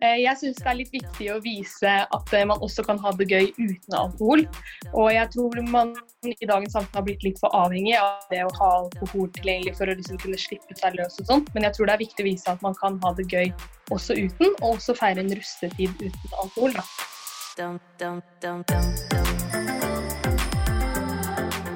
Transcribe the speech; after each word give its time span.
Eh, 0.00 0.22
jeg 0.22 0.32
syns 0.40 0.56
det 0.56 0.68
er 0.70 0.76
litt 0.78 0.94
viktig 0.94 1.26
å 1.28 1.34
vise 1.44 1.90
at 2.00 2.30
eh, 2.32 2.46
man 2.48 2.62
også 2.64 2.80
kan 2.86 2.96
ha 3.04 3.10
det 3.18 3.26
gøy 3.28 3.50
uten 3.58 3.96
alkohol. 3.98 4.46
Og 4.94 5.10
jeg 5.12 5.28
tror 5.34 5.60
man 5.68 5.92
i 6.24 6.48
dagens 6.48 6.72
samfunn 6.72 6.96
har 6.96 7.04
blitt 7.04 7.26
litt 7.26 7.40
for 7.42 7.52
avhengig 7.56 7.98
av 8.00 8.24
det 8.32 8.40
å 8.46 8.54
ha 8.56 8.70
alkohol 8.78 9.28
tilgjengelig 9.36 9.74
for 9.76 9.92
å 9.92 9.96
liksom 9.98 10.16
kunne 10.22 10.40
slippe 10.40 10.76
seg 10.78 10.96
løs 10.96 11.20
og 11.20 11.28
sånt. 11.28 11.52
Men 11.52 11.68
jeg 11.68 11.76
tror 11.76 11.90
det 11.90 11.98
er 11.98 12.04
viktig 12.06 12.24
å 12.24 12.28
vise 12.30 12.48
at 12.54 12.64
man 12.64 12.76
kan 12.80 12.96
ha 13.04 13.12
det 13.18 13.28
gøy 13.28 13.52
også 13.92 14.16
uten, 14.16 14.56
og 14.62 14.78
også 14.78 14.96
feire 14.96 15.20
en 15.20 15.34
russetid 15.36 15.92
uten 16.00 16.36
alkohol. 16.40 16.72
da. 16.80 16.84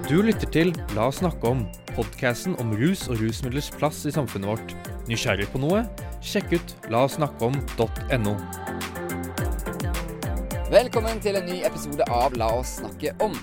Du 0.09 0.17
lytter 0.25 0.49
til 0.49 0.73
La 0.97 1.11
oss 1.11 1.21
snakke 1.21 1.45
om, 1.53 1.67
podkasten 1.93 2.57
om 2.63 2.73
rus 2.81 3.05
og 3.11 3.21
rusmidlers 3.21 3.69
plass 3.77 4.07
i 4.09 4.17
samfunnet 4.17 4.55
vårt. 4.55 4.94
Nysgjerrig 5.05 5.51
på 5.53 5.61
noe? 5.61 5.83
Sjekk 6.25 6.55
ut 6.57 6.71
laossnakkeom.no. 6.89 8.33
Velkommen 10.73 11.21
til 11.21 11.37
en 11.37 11.45
ny 11.45 11.59
episode 11.69 12.07
av 12.09 12.33
La 12.41 12.49
oss 12.57 12.79
snakke 12.79 13.13
om. 13.21 13.37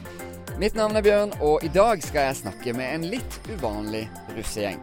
Mitt 0.58 0.74
navn 0.74 0.98
er 0.98 1.06
Bjørn, 1.06 1.36
og 1.38 1.62
i 1.62 1.70
dag 1.70 2.02
skal 2.02 2.32
jeg 2.32 2.40
snakke 2.42 2.74
med 2.74 2.96
en 2.96 3.06
litt 3.14 3.38
uvanlig 3.52 4.08
russegjeng. 4.34 4.82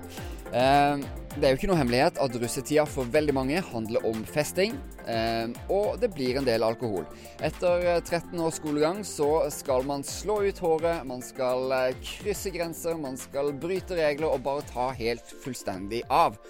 Eh, 0.54 1.02
det 1.36 1.44
er 1.44 1.52
jo 1.52 1.58
ikke 1.58 1.68
noe 1.70 1.78
hemmelighet 1.78 2.18
at 2.22 2.36
russetida 2.40 2.84
for 2.88 3.08
veldig 3.12 3.34
mange 3.36 3.60
handler 3.70 4.06
om 4.08 4.22
festing, 4.26 4.74
eh, 5.10 5.50
og 5.72 5.98
det 6.02 6.10
blir 6.14 6.38
en 6.40 6.46
del 6.48 6.64
alkohol. 6.66 7.04
Etter 7.44 7.84
13 8.00 8.32
års 8.40 8.58
skolegang 8.62 9.04
så 9.06 9.44
skal 9.54 9.86
man 9.88 10.06
slå 10.06 10.40
ut 10.48 10.62
håret, 10.64 11.04
man 11.08 11.22
skal 11.24 11.74
eh, 11.76 11.92
krysse 12.04 12.54
grenser, 12.54 12.98
man 12.98 13.20
skal 13.20 13.52
bryte 13.52 13.98
regler 13.98 14.32
og 14.32 14.42
bare 14.46 14.66
ta 14.72 14.88
helt 14.98 15.36
fullstendig 15.44 16.02
av. 16.08 16.40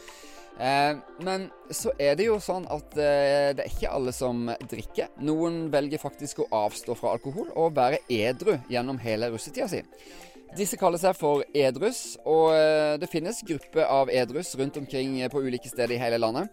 Eh, 0.58 0.96
men 1.22 1.50
så 1.70 1.92
er 2.02 2.16
det 2.18 2.26
jo 2.26 2.38
sånn 2.42 2.64
at 2.72 2.96
eh, 2.98 3.50
det 3.54 3.62
er 3.62 3.70
ikke 3.70 3.92
alle 3.94 4.14
som 4.14 4.48
drikker. 4.70 5.12
Noen 5.22 5.68
velger 5.70 6.02
faktisk 6.02 6.42
å 6.42 6.48
avstå 6.64 6.96
fra 6.98 7.12
alkohol 7.14 7.52
og 7.54 7.76
være 7.78 8.00
edru 8.10 8.56
gjennom 8.70 8.98
hele 9.04 9.30
russetida 9.30 9.68
si. 9.70 9.84
Disse 10.56 10.78
kaller 10.80 11.00
seg 11.00 11.16
for 11.18 11.44
edrus, 11.52 12.16
og 12.24 12.54
eh, 12.56 12.96
det 13.00 13.10
finnes 13.12 13.42
grupper 13.46 13.84
av 13.84 14.10
edrus 14.10 14.54
rundt 14.58 14.78
omkring 14.80 15.20
på 15.30 15.42
ulike 15.44 15.70
steder 15.70 15.96
i 15.96 16.00
hele 16.00 16.20
landet. 16.22 16.48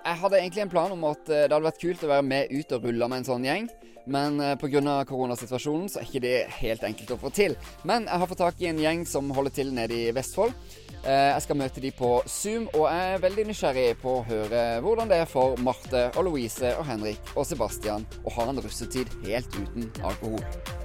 Jeg 0.00 0.16
hadde 0.22 0.40
egentlig 0.40 0.64
en 0.64 0.72
plan 0.72 0.92
om 0.94 1.02
at 1.10 1.26
det 1.28 1.52
hadde 1.52 1.66
vært 1.66 1.82
kult 1.82 2.04
å 2.06 2.08
være 2.14 2.24
med 2.24 2.52
ut 2.54 2.72
og 2.72 2.86
rulle 2.88 3.08
med 3.12 3.20
en 3.20 3.28
sånn 3.28 3.44
gjeng. 3.44 3.66
Men 4.10 4.40
pga. 4.58 4.94
koronasituasjonen 5.06 5.90
så 5.92 6.00
er 6.00 6.06
ikke 6.08 6.22
det 6.24 6.36
helt 6.56 6.86
enkelt 6.88 7.12
å 7.12 7.18
få 7.20 7.30
til. 7.36 7.56
Men 7.84 8.08
jeg 8.08 8.22
har 8.22 8.30
fått 8.30 8.40
tak 8.40 8.62
i 8.64 8.70
en 8.70 8.80
gjeng 8.80 9.04
som 9.06 9.28
holder 9.36 9.52
til 9.60 9.74
nede 9.76 9.98
i 9.98 10.14
Vestfold. 10.16 10.56
Eh, 11.04 11.30
jeg 11.32 11.44
skal 11.46 11.56
møte 11.56 11.80
de 11.80 11.90
på 11.96 12.10
Zoom, 12.28 12.66
og 12.74 12.84
jeg 12.90 13.14
er 13.14 13.22
veldig 13.22 13.46
nysgjerrig 13.48 13.86
på 14.02 14.18
å 14.18 14.26
høre 14.28 14.64
hvordan 14.84 15.08
det 15.08 15.22
er 15.22 15.30
for 15.30 15.56
Marte 15.64 16.10
og 16.12 16.28
Louise 16.28 16.74
og 16.76 16.84
Henrik 16.90 17.32
og 17.32 17.48
Sebastian 17.48 18.04
å 18.24 18.34
ha 18.36 18.50
en 18.50 18.60
russetid 18.60 19.08
helt 19.24 19.56
uten 19.56 19.88
alkohol. 20.04 20.79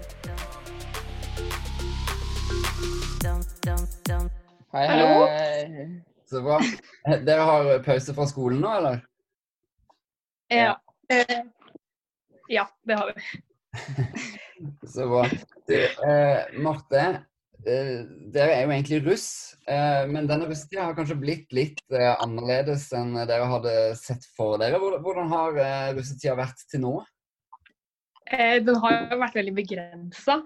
Hei, 4.75 4.87
Hallo? 4.87 5.25
hei. 5.31 6.01
Så 6.29 6.41
bra. 6.43 6.59
Dere 7.23 7.41
har 7.47 7.83
pause 7.85 8.15
fra 8.17 8.25
skolen 8.27 8.59
nå, 8.59 8.71
eller? 8.79 8.97
Ja. 10.51 10.73
Eh, 11.09 11.45
ja, 12.51 12.65
det 12.83 12.97
har 12.99 13.13
vi. 13.13 13.23
Så 14.95 15.07
bra. 15.07 15.23
Du, 15.67 15.77
eh, 15.79 16.59
Marte, 16.59 17.05
Eh, 17.65 18.03
dere 18.33 18.53
er 18.53 18.67
jo 18.67 18.73
egentlig 18.75 18.99
russ, 19.07 19.55
eh, 19.65 20.03
men 20.05 20.27
denne 20.29 20.45
russetida 20.45 20.83
har 20.85 20.93
kanskje 20.97 21.17
blitt 21.17 21.53
litt 21.55 21.79
eh, 21.89 22.11
annerledes 22.21 22.91
enn 22.93 23.15
dere 23.25 23.47
hadde 23.49 23.73
sett 23.97 24.27
for 24.37 24.59
dere. 24.61 24.77
Hvordan 24.77 25.31
har 25.31 25.57
russetida 25.97 26.35
vært 26.37 26.61
til 26.69 26.83
nå? 26.83 26.93
Den 28.25 28.77
har 28.81 28.99
jo 28.99 29.17
vært 29.21 29.37
veldig 29.37 29.55
begrensa. 29.57 30.39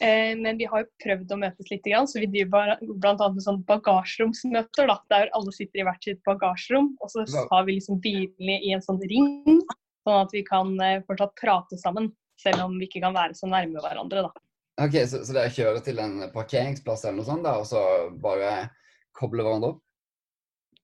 Men 0.00 0.56
vi 0.56 0.64
har 0.64 0.80
jo 0.80 0.88
prøvd 1.04 1.32
å 1.34 1.36
møtes 1.42 1.68
litt, 1.68 1.84
så 2.08 2.22
vi 2.22 2.28
driver 2.32 2.78
bl.a. 2.80 3.26
med 3.34 3.42
sånn 3.44 3.58
bagasjeromsmøter. 3.68 4.88
Da, 4.88 4.96
der 5.12 5.32
alle 5.36 5.52
sitter 5.52 5.82
i 5.82 5.84
hvert 5.84 6.06
sitt 6.06 6.22
bagasjerom. 6.24 6.94
Og 7.04 7.12
så 7.12 7.26
har 7.50 7.66
vi 7.66 7.76
liksom 7.76 7.98
bilene 8.00 8.56
i 8.64 8.72
en 8.72 8.84
sånn 8.84 9.02
ring, 9.12 9.60
sånn 10.08 10.22
at 10.22 10.32
vi 10.32 10.40
kan 10.46 10.72
fortsatt 11.04 11.36
prate 11.40 11.80
sammen. 11.82 12.08
Selv 12.40 12.64
om 12.64 12.78
vi 12.80 12.88
ikke 12.88 13.02
kan 13.04 13.12
være 13.12 13.36
så 13.36 13.50
nærme 13.52 13.82
hverandre. 13.84 14.24
da. 14.30 14.32
Ok, 14.80 14.96
Så, 15.04 15.20
så 15.28 15.36
dere 15.36 15.52
kjører 15.52 15.84
til 15.84 16.00
en 16.00 16.16
parkeringsplass 16.32 17.04
eller 17.04 17.20
noe 17.20 17.28
sånt, 17.28 17.44
da, 17.44 17.58
og 17.60 17.68
så 17.68 17.82
bare 18.22 18.70
kobler 19.16 19.44
hverandre 19.44 19.74
opp? 19.74 19.82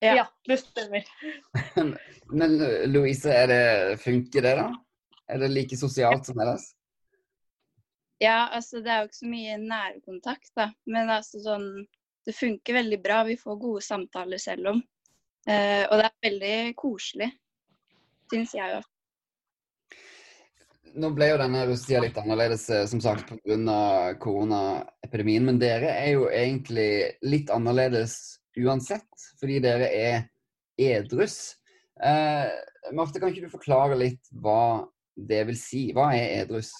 Ja, 0.03 0.13
ja 0.19 0.25
det 0.45 0.59
stemmer. 0.61 1.07
Men 2.39 2.57
Louise, 2.91 3.31
er 3.33 3.49
det, 3.49 3.63
funker 4.03 4.45
det, 4.45 4.53
da? 4.59 4.67
Er 5.27 5.41
det 5.41 5.49
like 5.55 5.79
sosialt 5.79 6.29
som 6.29 6.37
ellers? 6.43 6.69
Ja, 8.23 8.49
altså 8.49 8.81
det 8.81 8.91
er 8.91 9.03
jo 9.03 9.09
ikke 9.09 9.19
så 9.21 9.31
mye 9.31 9.57
nærkontakt, 9.61 10.51
da. 10.57 10.71
Men 10.89 11.13
altså 11.13 11.41
sånn 11.43 11.69
Det 12.27 12.33
funker 12.35 12.75
veldig 12.75 12.97
bra. 12.99 13.21
Vi 13.23 13.37
får 13.39 13.55
gode 13.61 13.81
samtaler 13.85 14.41
selv 14.41 14.73
om. 14.73 14.81
Eh, 15.47 15.85
og 15.87 15.93
det 15.95 16.09
er 16.09 16.25
veldig 16.25 16.55
koselig, 16.75 17.29
syns 18.27 18.51
jeg 18.57 18.73
jo 18.73 18.81
nå 20.97 21.11
ble 21.15 21.29
jo 21.31 21.37
denne 21.39 21.63
russetida 21.67 22.01
litt 22.03 22.17
annerledes, 22.19 22.65
eh, 22.73 22.85
som 22.89 23.01
sagt, 23.03 23.31
pga. 23.43 24.15
koronaepidemien. 24.23 25.45
Men 25.45 25.59
dere 25.61 25.93
er 25.93 26.11
jo 26.15 26.27
egentlig 26.29 27.17
litt 27.21 27.51
annerledes 27.53 28.39
uansett, 28.57 29.07
fordi 29.39 29.59
dere 29.63 29.89
er 29.93 30.27
edrus. 30.77 31.57
Eh, 32.01 32.49
Marte, 32.93 33.19
kan 33.19 33.29
ikke 33.31 33.45
du 33.45 33.53
forklare 33.53 33.97
litt 33.97 34.31
hva 34.31 34.87
det 35.15 35.45
vil 35.49 35.57
si? 35.57 35.91
Hva 35.93 36.11
er 36.15 36.43
edrus? 36.43 36.71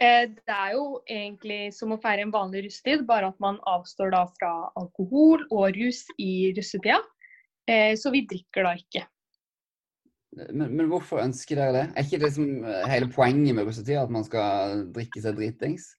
Eh, 0.00 0.26
det 0.32 0.56
er 0.56 0.74
jo 0.78 0.84
egentlig 1.04 1.74
som 1.76 1.92
å 1.92 2.00
feire 2.00 2.24
en 2.24 2.32
vanlig 2.32 2.64
russetid, 2.64 3.04
bare 3.08 3.28
at 3.28 3.40
man 3.42 3.58
avstår 3.68 4.14
da 4.14 4.24
fra 4.38 4.52
alkohol 4.80 5.44
og 5.52 5.76
rus 5.76 6.06
i 6.16 6.50
russetida. 6.56 7.02
Eh, 7.68 7.92
så 8.00 8.12
vi 8.14 8.24
drikker 8.28 8.64
da 8.64 8.74
ikke. 8.80 9.04
Men, 10.38 10.70
men, 10.72 10.86
hvorfor 10.88 11.20
ønsker 11.20 11.58
dere 11.58 11.74
det? 11.74 11.86
Er 11.92 12.06
ikke 12.06 12.22
det 12.22 12.32
som 12.32 12.64
eh, 12.64 12.86
hele 12.88 13.10
poenget 13.12 13.56
med 13.56 13.66
russetida 13.68 14.06
at 14.06 14.14
man 14.14 14.24
skal 14.24 14.86
drikke 14.94 15.20
seg 15.20 15.36
dritings? 15.36 15.90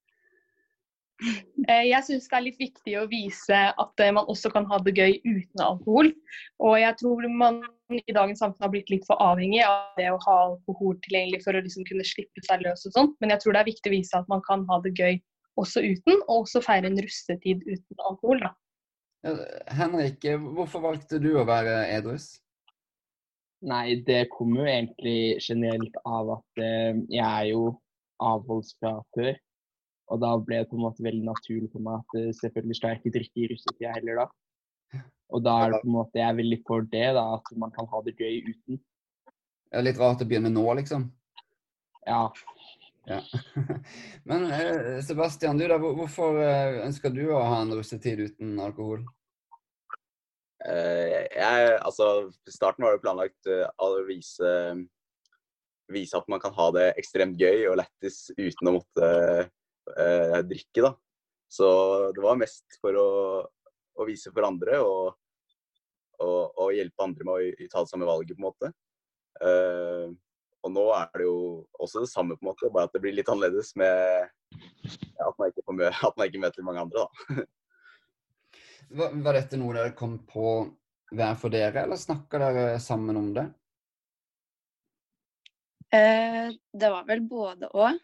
Eh, 1.21 1.85
jeg 1.91 2.01
syns 2.07 2.25
det 2.29 2.37
er 2.37 2.43
litt 2.47 2.61
viktig 2.61 2.93
å 2.97 3.07
vise 3.11 3.57
at 3.69 4.01
eh, 4.01 4.13
man 4.15 4.29
også 4.31 4.49
kan 4.53 4.65
ha 4.71 4.79
det 4.81 4.95
gøy 4.97 5.19
uten 5.21 5.63
alkohol. 5.63 6.09
Og 6.63 6.77
jeg 6.81 6.97
tror 7.01 7.27
man 7.29 7.61
i 7.93 8.15
dagens 8.15 8.41
samfunn 8.41 8.65
har 8.65 8.73
blitt 8.73 8.89
litt 8.89 9.05
for 9.05 9.21
avhengig 9.21 9.61
av 9.67 9.99
det 9.99 10.09
å 10.09 10.19
ha 10.25 10.37
alkohol 10.47 10.97
tilgjengelig 11.05 11.43
for 11.45 11.57
å 11.57 11.61
liksom 11.61 11.85
kunne 11.89 12.07
slippe 12.07 12.45
seg 12.47 12.65
løs 12.65 12.87
og 12.89 12.95
sånt. 12.97 13.17
Men 13.21 13.35
jeg 13.35 13.43
tror 13.43 13.55
det 13.55 13.63
er 13.63 13.69
viktig 13.69 13.91
å 13.91 13.95
vise 13.97 14.21
at 14.21 14.31
man 14.31 14.43
kan 14.47 14.65
ha 14.71 14.79
det 14.85 14.95
gøy 14.97 15.19
også 15.61 15.83
uten, 15.83 16.21
og 16.25 16.45
også 16.45 16.63
feire 16.63 16.89
en 16.89 17.01
russetid 17.03 17.65
uten 17.67 18.05
alkohol. 18.07 18.41
da. 18.47 18.55
Henrik, 19.69 20.25
hvorfor 20.55 20.81
valgte 20.87 21.19
du 21.21 21.35
å 21.37 21.45
være 21.45 21.83
edrus? 21.93 22.31
Nei, 23.61 23.99
det 24.07 24.25
kommer 24.33 24.63
jo 24.63 24.71
egentlig 24.71 25.37
generelt 25.45 25.97
av 26.01 26.31
at 26.39 26.61
eh, 26.65 26.97
jeg 27.13 27.25
er 27.27 27.51
jo 27.51 27.67
avholds 28.21 28.73
fra 28.79 28.95
før. 29.13 29.35
Og 30.11 30.19
da 30.19 30.31
ble 30.43 30.61
det 30.61 30.69
på 30.69 30.77
en 30.77 30.83
måte 30.83 31.03
veldig 31.05 31.23
naturlig 31.23 31.69
for 31.71 31.83
meg 31.85 32.01
at 32.01 32.17
eh, 32.19 32.31
selvfølgelig 32.41 32.77
skal 32.77 32.93
jeg 32.93 33.01
ikke 33.01 33.13
drikke 33.17 33.43
i 33.43 33.49
russetida 33.53 33.93
heller 33.95 34.23
da. 34.23 34.27
Og 35.31 35.43
da 35.45 35.53
er 35.63 35.71
det 35.71 35.79
på 35.85 35.87
en 35.87 35.95
måte 35.95 36.19
jeg 36.19 36.27
er 36.27 36.39
veldig 36.41 36.57
for 36.67 36.87
det, 36.91 37.05
da, 37.15 37.23
at 37.37 37.53
man 37.59 37.71
kan 37.71 37.87
ha 37.87 38.01
det 38.03 38.17
gøy 38.19 38.41
uten. 38.49 38.81
Det 39.71 39.79
er 39.79 39.85
litt 39.87 40.01
rart 40.01 40.23
å 40.23 40.27
begynne 40.27 40.51
nå, 40.51 40.65
liksom? 40.81 41.05
Ja. 42.03 42.25
ja. 43.07 43.21
Men 44.27 44.49
eh, 44.51 44.99
Sebastian, 45.07 45.61
du 45.61 45.63
da, 45.71 45.79
hvorfor 45.79 46.41
eh, 46.43 46.81
ønsker 46.83 47.15
du 47.15 47.23
å 47.31 47.39
ha 47.39 47.61
en 47.63 47.71
russetid 47.77 48.25
uten 48.27 48.59
alkohol? 48.59 49.07
Jeg, 50.61 51.69
altså, 51.81 52.27
starten 52.45 52.85
var 52.85 52.93
det 52.93 53.01
planlagt 53.01 53.47
å 53.81 53.87
vise, 54.05 54.51
vise, 55.89 56.19
at 56.19 56.27
man 56.29 56.43
kan 56.43 56.53
ha 56.53 56.67
det 56.75 56.83
ekstremt 57.01 57.41
gøy 57.41 57.65
og 57.71 57.79
lættis 57.79 58.27
uten 58.37 58.69
å 58.69 58.75
måtte 58.75 59.09
uh, 59.97 60.39
drikke. 60.47 60.83
da. 60.85 60.93
Så 61.51 61.67
det 62.15 62.23
var 62.23 62.39
mest 62.39 62.79
for 62.81 62.95
å, 62.95 63.09
å 63.99 64.07
vise 64.07 64.31
for 64.31 64.47
andre 64.47 64.79
og, 64.79 65.13
og, 66.21 66.41
og, 66.55 66.67
hjelpe 66.75 67.03
andre 67.03 67.27
med 67.27 67.33
å 67.33 67.69
ta 67.71 67.83
det 67.83 67.91
samme 67.91 68.07
valget, 68.07 68.37
på 68.37 68.41
en 68.41 68.47
måte. 68.47 68.71
og 70.61 70.71
nå 70.71 70.83
er 70.93 71.09
det 71.17 71.25
jo 71.25 71.37
også 71.81 72.03
det 72.03 72.11
samme, 72.11 72.37
på 72.37 72.45
en 72.45 72.51
måte, 72.51 72.69
bare 72.71 72.87
at 72.87 72.95
det 72.95 73.01
blir 73.03 73.17
litt 73.17 73.29
annerledes 73.31 73.73
med 73.75 74.29
ja, 74.53 75.27
at, 75.27 75.35
man 75.37 75.49
ikke 75.51 75.65
får, 75.65 75.81
at 76.07 76.17
man 76.19 76.29
ikke 76.29 76.43
møter 76.45 76.67
mange 76.67 76.85
andre. 76.85 77.07
da. 77.07 77.47
Var, 78.91 79.13
var 79.23 79.37
dette 79.37 79.55
noe 79.55 79.71
dere 79.71 79.93
kom 79.95 80.17
på 80.27 80.49
hver 81.15 81.35
for 81.39 81.53
dere, 81.53 81.85
eller 81.85 81.99
snakka 81.99 82.39
dere 82.41 82.63
sammen 82.83 83.15
om 83.15 83.29
det? 83.37 83.45
Eh, 85.95 86.51
det 86.71 86.89
var 86.91 87.05
vel 87.07 87.21
både 87.27 87.69
òg. 87.71 87.99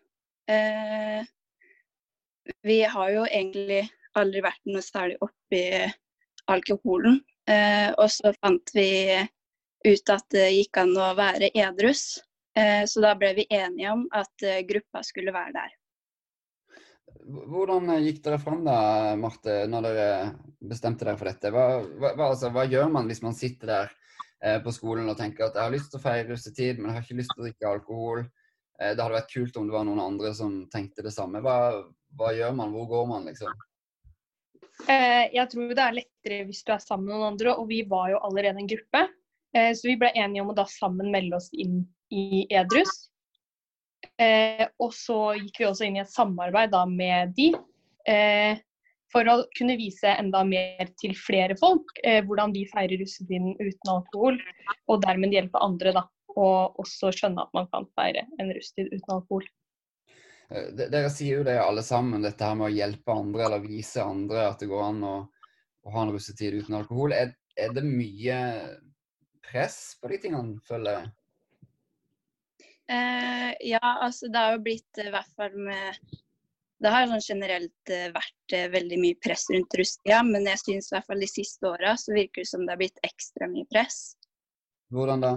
Eh, 0.48 1.28
vi 2.66 2.82
har 2.84 3.14
jo 3.14 3.26
egentlig 3.26 3.84
aldri 4.18 4.44
vært 4.46 4.70
noe 4.70 4.84
særlig 4.86 5.18
oppi 5.24 5.64
alkoholen. 6.52 7.20
Eh, 7.48 7.90
og 7.96 8.10
så 8.12 8.34
fant 8.42 8.74
vi 8.76 8.90
ut 9.88 10.12
at 10.12 10.26
det 10.34 10.48
gikk 10.56 10.80
an 10.82 10.96
å 11.00 11.12
være 11.18 11.52
edrus. 11.56 12.18
Eh, 12.58 12.84
så 12.90 13.04
da 13.04 13.14
ble 13.20 13.34
vi 13.38 13.50
enige 13.54 13.94
om 13.94 14.08
at 14.16 14.46
eh, 14.46 14.64
gruppa 14.68 15.04
skulle 15.06 15.36
være 15.36 15.54
der. 15.60 15.76
Hvordan 17.28 17.92
eh, 17.94 18.08
gikk 18.08 18.24
dere 18.26 18.40
fram 18.42 18.64
da, 18.66 18.80
Marte, 19.20 19.62
når 19.70 19.88
dere 19.88 20.10
bestemte 20.60 21.06
dere 21.06 21.20
for 21.20 21.30
dette? 21.30 21.54
Hva, 21.54 21.68
hva, 22.00 22.32
altså, 22.32 22.52
hva 22.56 22.66
gjør 22.68 22.90
man 22.94 23.08
hvis 23.10 23.24
man 23.24 23.38
sitter 23.38 23.74
der 23.74 23.94
eh, 24.42 24.58
på 24.64 24.74
skolen 24.76 25.10
og 25.12 25.20
tenker 25.20 25.48
at 25.48 25.56
jeg 25.60 25.68
har 25.68 25.76
lyst 25.76 25.92
til 25.94 26.02
å 26.02 26.06
feire 26.08 26.28
russetid, 26.32 26.80
men 26.80 26.92
jeg 26.92 26.98
har 26.98 27.08
ikke 27.08 27.22
lyst 27.22 27.36
til 27.36 27.44
å 27.44 27.48
drikke 27.48 27.72
alkohol? 27.72 28.26
Eh, 28.80 28.94
det 28.94 29.02
hadde 29.02 29.18
vært 29.20 29.34
kult 29.34 29.60
om 29.60 29.70
det 29.70 29.78
var 29.78 29.88
noen 29.88 30.04
andre 30.04 30.34
som 30.38 30.60
tenkte 30.74 31.06
det 31.06 31.14
samme. 31.16 31.44
Hva, 31.46 31.58
hva 32.15 32.31
gjør 32.36 32.54
man? 32.56 32.71
Hvor 32.74 32.88
går 32.92 33.09
man, 33.09 33.27
liksom? 33.30 33.51
Eh, 34.86 35.25
jeg 35.33 35.50
tror 35.50 35.74
det 35.74 35.83
er 35.83 35.95
lettere 35.95 36.44
hvis 36.48 36.62
du 36.65 36.71
er 36.75 36.83
sammen 36.83 37.09
med 37.09 37.15
noen 37.18 37.31
andre, 37.33 37.56
og 37.57 37.69
vi 37.71 37.81
var 37.89 38.12
jo 38.13 38.21
allerede 38.27 38.62
en 38.62 38.69
gruppe. 38.69 39.04
Eh, 39.56 39.71
så 39.74 39.89
vi 39.89 39.98
ble 40.00 40.12
enige 40.13 40.44
om 40.44 40.54
å 40.54 40.57
da 40.57 40.68
sammen 40.69 41.09
melde 41.13 41.39
oss 41.39 41.50
inn 41.57 41.81
i 42.13 42.45
Edrus. 42.54 43.09
Eh, 44.21 44.65
og 44.81 44.94
så 44.95 45.33
gikk 45.39 45.62
vi 45.62 45.68
også 45.69 45.88
inn 45.88 45.98
i 45.98 46.04
et 46.06 46.13
samarbeid 46.13 46.74
da 46.74 46.86
med 46.89 47.36
de 47.38 47.51
for 49.12 49.27
å 49.27 49.33
kunne 49.57 49.75
vise 49.75 50.07
enda 50.07 50.39
mer 50.48 50.88
til 50.95 51.12
flere 51.19 51.57
folk 51.59 51.89
hvordan 52.24 52.54
de 52.56 52.62
feirer 52.69 53.01
russetiden 53.01 53.50
uten 53.59 53.92
alkohol, 53.92 54.38
og 54.88 55.01
dermed 55.04 55.36
hjelpe 55.36 55.59
andre. 55.59 55.92
da, 55.98 56.06
Og 56.39 56.80
også 56.80 57.12
skjønne 57.12 57.44
at 57.44 57.51
man 57.57 57.68
kan 57.74 57.83
feire 58.00 58.24
en 58.39 58.54
russetid 58.56 58.94
uten 58.94 59.12
alkohol. 59.18 59.44
Eh, 60.50 60.70
dere 60.78 61.10
sier 61.12 61.42
jo 61.42 61.48
det 61.48 61.58
alle 61.60 61.84
sammen, 61.84 62.24
dette 62.24 62.48
her 62.48 62.56
med 62.60 62.70
å 62.70 62.76
hjelpe 62.76 63.16
andre 63.16 63.48
eller 63.48 63.64
vise 63.64 64.04
andre 64.04 64.48
at 64.48 64.62
det 64.64 64.70
går 64.72 64.84
an 64.86 65.04
å, 65.04 65.16
å 65.84 65.96
ha 65.96 66.06
en 66.06 66.14
russetid 66.16 66.62
uten 66.62 66.80
alkohol. 66.80 67.16
Er, 67.16 67.34
er 67.58 67.74
det 67.76 67.84
mye 67.88 68.38
press 69.48 69.98
på 70.02 70.12
de 70.12 70.22
tingene, 70.24 70.60
føler 70.68 71.00
jeg? 71.00 71.12
Eh, 72.88 73.52
ja, 73.74 73.84
altså 73.84 74.30
det 74.32 74.40
har 74.40 74.56
jo 74.56 74.64
blitt 74.64 75.00
i 75.04 75.10
hvert 75.12 75.32
fall 75.36 75.56
med 75.60 75.98
Det 76.80 76.92
har 76.94 77.10
sånn 77.10 77.24
generelt 77.26 77.92
eh, 77.92 78.06
vært 78.14 78.54
eh, 78.56 78.70
veldig 78.72 79.00
mye 79.02 79.18
press 79.20 79.48
rundt 79.52 79.76
russetida, 79.76 80.22
men 80.24 80.46
jeg 80.48 80.62
syns 80.62 80.88
i 80.88 80.96
hvert 80.96 81.08
fall 81.10 81.24
de 81.26 81.28
siste 81.28 81.68
åra 81.68 81.96
så 82.00 82.14
virker 82.16 82.46
det 82.46 82.52
som 82.52 82.64
det 82.64 82.76
har 82.76 82.80
blitt 82.80 83.02
ekstra 83.04 83.50
mye 83.52 83.68
press. 83.68 83.98
Hvordan 84.94 85.26
da? 85.26 85.32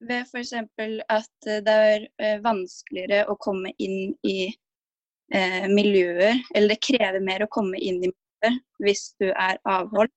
Ved 0.00 0.24
f.eks. 0.24 0.52
at 0.56 1.48
eh, 1.48 1.60
det 1.66 1.74
er 1.74 2.06
eh, 2.22 2.38
vanskeligere 2.44 3.28
å 3.28 3.36
komme 3.40 3.72
inn 3.78 4.14
i 4.26 4.38
eh, 4.48 5.66
miljøer, 5.68 6.40
eller 6.54 6.74
det 6.74 6.80
krever 6.86 7.20
mer 7.24 7.44
å 7.44 7.52
komme 7.52 7.78
inn 7.78 8.00
i 8.00 8.08
miljøer 8.08 8.56
hvis 8.80 9.10
du 9.20 9.28
er 9.30 9.60
avholdt. 9.68 10.14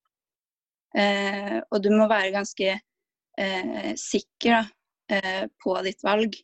og 1.73 1.77
du 1.81 1.89
må 1.89 2.05
være 2.05 2.29
ganske 2.35 2.75
sikker 3.97 4.51
da, 4.53 4.61
eh, 5.09 5.45
på 5.63 5.73
ditt 5.83 6.03
valg 6.05 6.37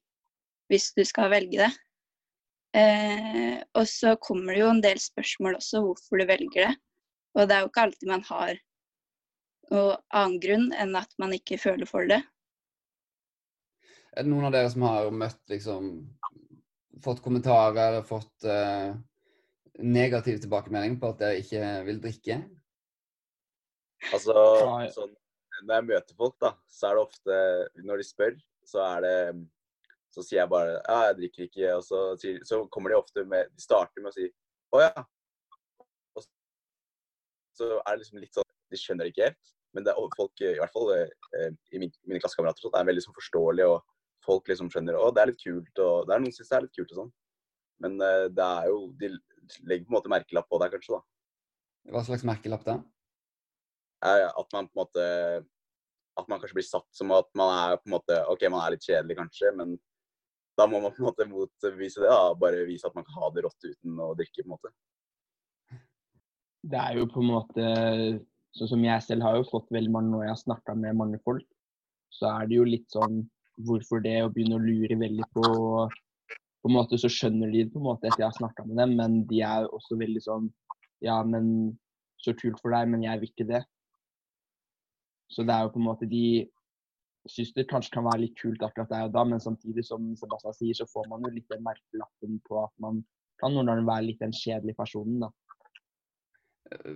hvis 0.69 0.89
du 0.97 1.03
skal 1.05 1.29
velge 1.31 1.61
det. 1.61 1.69
Eh, 2.77 3.61
og 3.73 3.87
så 3.89 4.15
kommer 4.21 4.53
det 4.53 4.61
jo 4.61 4.71
en 4.73 4.81
del 4.83 4.99
spørsmål 5.01 5.57
også 5.57 5.81
hvorfor 5.85 6.21
du 6.21 6.25
velger 6.29 6.67
det. 6.67 6.73
Og 7.37 7.47
det 7.47 7.55
er 7.55 7.63
jo 7.63 7.69
ikke 7.71 7.85
alltid 7.87 8.09
man 8.09 8.25
har 8.27 8.59
noen 9.69 9.97
annen 10.17 10.39
grunn 10.41 10.67
enn 10.81 10.95
at 10.97 11.11
man 11.21 11.33
ikke 11.33 11.61
føler 11.61 11.89
for 11.89 12.09
det. 12.09 12.21
Er 14.15 14.25
det 14.25 14.31
noen 14.31 14.47
av 14.47 14.55
dere 14.55 14.69
som 14.71 14.85
har 14.87 15.11
møtt 15.13 15.41
liksom 15.51 15.91
Fått 17.03 17.21
kommentarer 17.23 17.77
eller 17.79 18.03
fått 18.03 18.43
uh, 18.43 18.91
negativ 19.79 20.41
tilbakemelding 20.43 20.97
på 20.99 21.13
at 21.13 21.21
dere 21.21 21.37
ikke 21.39 21.67
vil 21.87 22.01
drikke? 22.03 22.39
Altså, 24.09 24.33
sånn, 24.95 25.13
når 25.63 25.75
jeg 25.75 25.87
møter 25.89 26.17
folk, 26.19 26.35
da, 26.41 26.53
så 26.71 26.89
er 26.89 26.97
det 26.97 27.05
ofte 27.05 27.37
Når 27.87 28.01
de 28.01 28.07
spør, 28.07 28.35
så 28.67 28.83
er 28.87 29.05
det 29.05 29.15
Så 30.15 30.25
sier 30.25 30.41
jeg 30.41 30.51
bare 30.51 30.75
ja, 30.75 30.99
jeg 31.09 31.19
drikker 31.21 31.45
ikke. 31.45 31.71
Og 31.77 31.85
så, 31.85 32.01
så 32.47 32.61
kommer 32.73 32.91
de 32.91 32.99
ofte 32.99 33.23
med 33.29 33.53
De 33.53 33.63
starter 33.63 34.03
med 34.03 34.11
å 34.11 34.17
si 34.17 34.27
å 34.75 34.83
ja. 34.83 35.05
Og 36.17 36.25
så 37.57 37.71
er 37.79 37.95
det 37.95 38.03
liksom 38.03 38.19
litt 38.21 38.35
sånn 38.35 38.51
De 38.73 38.81
skjønner 38.81 39.09
ikke 39.09 39.29
helt. 39.29 39.55
Men 39.75 39.85
det 39.85 39.93
er 39.93 40.17
folk, 40.17 40.41
i 40.41 40.57
hvert 40.57 40.73
fall 40.73 40.91
eh, 40.95 41.49
i 41.75 41.79
mine 41.81 42.19
klassekamerater, 42.21 42.63
sånn, 42.63 42.75
er 42.77 42.87
veldig 42.89 43.03
forståelige 43.05 43.17
forståelig, 43.19 43.65
og 43.69 43.98
folk 44.29 44.51
liksom 44.51 44.69
skjønner 44.71 44.97
å, 44.99 45.09
det 45.13 45.23
er 45.23 45.31
litt 45.33 45.41
kult. 45.41 45.73
og 45.81 46.07
det 46.07 46.15
er 46.15 46.23
Noen 46.23 46.35
som 46.35 46.43
syns 46.43 46.53
det 46.53 46.57
er 46.59 46.65
litt 46.67 46.77
kult 46.77 46.93
og 46.93 47.01
sånn. 47.03 47.11
Men 47.83 47.99
uh, 48.03 48.25
det 48.35 48.45
er 48.45 48.69
jo 48.69 48.79
De 48.99 49.13
legger 49.65 49.85
på 49.85 49.93
en 49.93 49.97
måte 49.97 50.11
merkelapp 50.11 50.49
på 50.51 50.59
deg, 50.61 50.73
kanskje, 50.75 50.97
da. 50.99 51.03
Hva 51.93 52.03
slags 52.05 52.25
merkelapp 52.27 52.65
da? 52.67 52.79
At 54.03 54.51
man 54.55 54.67
på 54.69 54.77
en 54.77 54.83
måte 54.83 55.05
at 56.19 56.27
man 56.27 56.41
kanskje 56.41 56.57
blir 56.57 56.67
satt 56.67 56.87
som 56.95 57.13
at 57.15 57.29
man 57.37 57.51
er 57.53 57.77
på 57.79 57.87
en 57.87 57.95
måte, 57.95 58.17
ok, 58.31 58.43
man 58.51 58.63
er 58.65 58.75
litt 58.75 58.85
kjedelig 58.85 59.15
kanskje, 59.19 59.53
men 59.55 59.77
da 60.59 60.65
må 60.67 60.81
man 60.83 60.91
på 60.91 61.01
en 61.03 61.07
måte 61.07 61.27
motvise 61.29 62.01
det. 62.03 62.09
da, 62.09 62.33
Bare 62.35 62.65
vise 62.67 62.87
at 62.89 62.95
man 62.97 63.05
kan 63.07 63.21
ha 63.21 63.29
det 63.31 63.45
rått 63.45 63.67
uten 63.69 64.01
å 64.03 64.11
drikke. 64.19 64.43
på 64.43 64.47
en 64.47 64.55
måte. 64.55 64.73
Det 66.59 66.81
er 66.81 66.99
jo 66.99 67.07
på 67.07 67.23
en 67.23 67.31
måte 67.31 67.69
Sånn 68.57 68.71
som 68.71 68.81
jeg 68.81 69.05
selv 69.05 69.21
har 69.21 69.35
jo 69.37 69.43
fått 69.45 69.67
veldig 69.69 69.91
mange 69.93 70.09
når 70.09 70.23
jeg 70.23 70.31
har 70.31 70.39
snakka 70.41 70.73
med 70.73 70.97
mange 70.97 71.19
folk, 71.21 71.45
så 72.09 72.31
er 72.31 72.47
det 72.49 72.55
jo 72.57 72.63
litt 72.65 72.87
sånn 72.89 73.19
Hvorfor 73.67 74.03
det? 74.03 74.19
å 74.23 74.31
begynne 74.31 74.59
å 74.59 74.63
lure 74.63 74.95
veldig 74.99 75.25
på 75.35 75.43
På 76.59 76.67
en 76.67 76.75
måte 76.75 76.99
så 76.99 77.07
skjønner 77.11 77.51
de 77.51 77.63
det 77.63 77.73
på 77.73 77.79
en 77.79 77.87
måte 77.87 78.09
etter 78.09 78.25
jeg 78.25 78.27
har 78.27 78.37
snakka 78.37 78.65
med 78.67 78.79
dem, 78.81 78.95
men 78.99 79.21
de 79.29 79.41
er 79.47 79.67
også 79.67 79.99
veldig 79.99 80.23
sånn 80.25 80.49
Ja, 81.03 81.21
men 81.23 81.77
så 82.19 82.33
kult 82.35 82.59
for 82.59 82.75
deg, 82.75 82.89
men 82.91 83.05
jeg 83.05 83.21
vil 83.21 83.29
ikke 83.31 83.47
det. 83.47 83.61
Så 85.31 85.45
det 85.47 85.53
er 85.55 85.63
jo 85.63 85.71
på 85.71 85.79
en 85.79 85.87
måte 85.87 86.09
de 86.09 86.49
syns 87.29 87.51
det 87.55 87.67
kanskje 87.69 87.93
kan 87.93 88.07
være 88.07 88.25
litt 88.25 88.35
kult 88.39 88.63
akkurat 88.65 88.91
der 88.91 89.07
og 89.07 89.13
da, 89.15 89.23
men 89.27 89.41
samtidig 89.43 89.85
som 89.87 90.09
Sebastian 90.19 90.55
sier, 90.57 90.77
så 90.77 90.87
får 90.89 91.07
man 91.11 91.25
jo 91.25 91.33
litt 91.35 91.47
den 91.51 91.63
merkelappen 91.65 92.39
på 92.47 92.63
at 92.63 92.73
man 92.83 93.03
kan 93.39 93.53
noen 93.55 93.69
ganger 93.71 93.87
være 93.87 94.07
litt 94.07 94.23
den 94.23 94.35
kjedelige 94.35 94.79
personen, 94.79 95.21
da. 95.23 95.31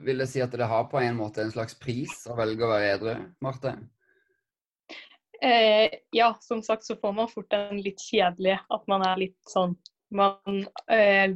Vil 0.05 0.21
det 0.21 0.27
si 0.29 0.41
at 0.43 0.53
det 0.53 0.67
har 0.69 0.85
på 0.91 0.99
en 1.01 1.15
måte 1.17 1.41
en 1.41 1.53
slags 1.53 1.77
pris 1.81 2.25
å 2.29 2.35
velge 2.37 2.65
å 2.65 2.71
være 2.73 2.89
edru, 2.93 3.13
Marte? 3.41 3.73
Eh, 5.43 5.89
ja, 6.15 6.37
som 6.41 6.61
sagt 6.63 6.85
så 6.87 6.95
får 6.95 7.13
man 7.13 7.27
fort 7.27 7.53
en 7.53 7.81
litt 7.83 7.99
kjedelig 7.99 8.53
At 8.71 8.85
man 8.87 9.03
er 9.03 9.17
litt 9.19 9.49
sånn 9.51 9.73
man, 10.15 10.61
eh, 10.87 11.33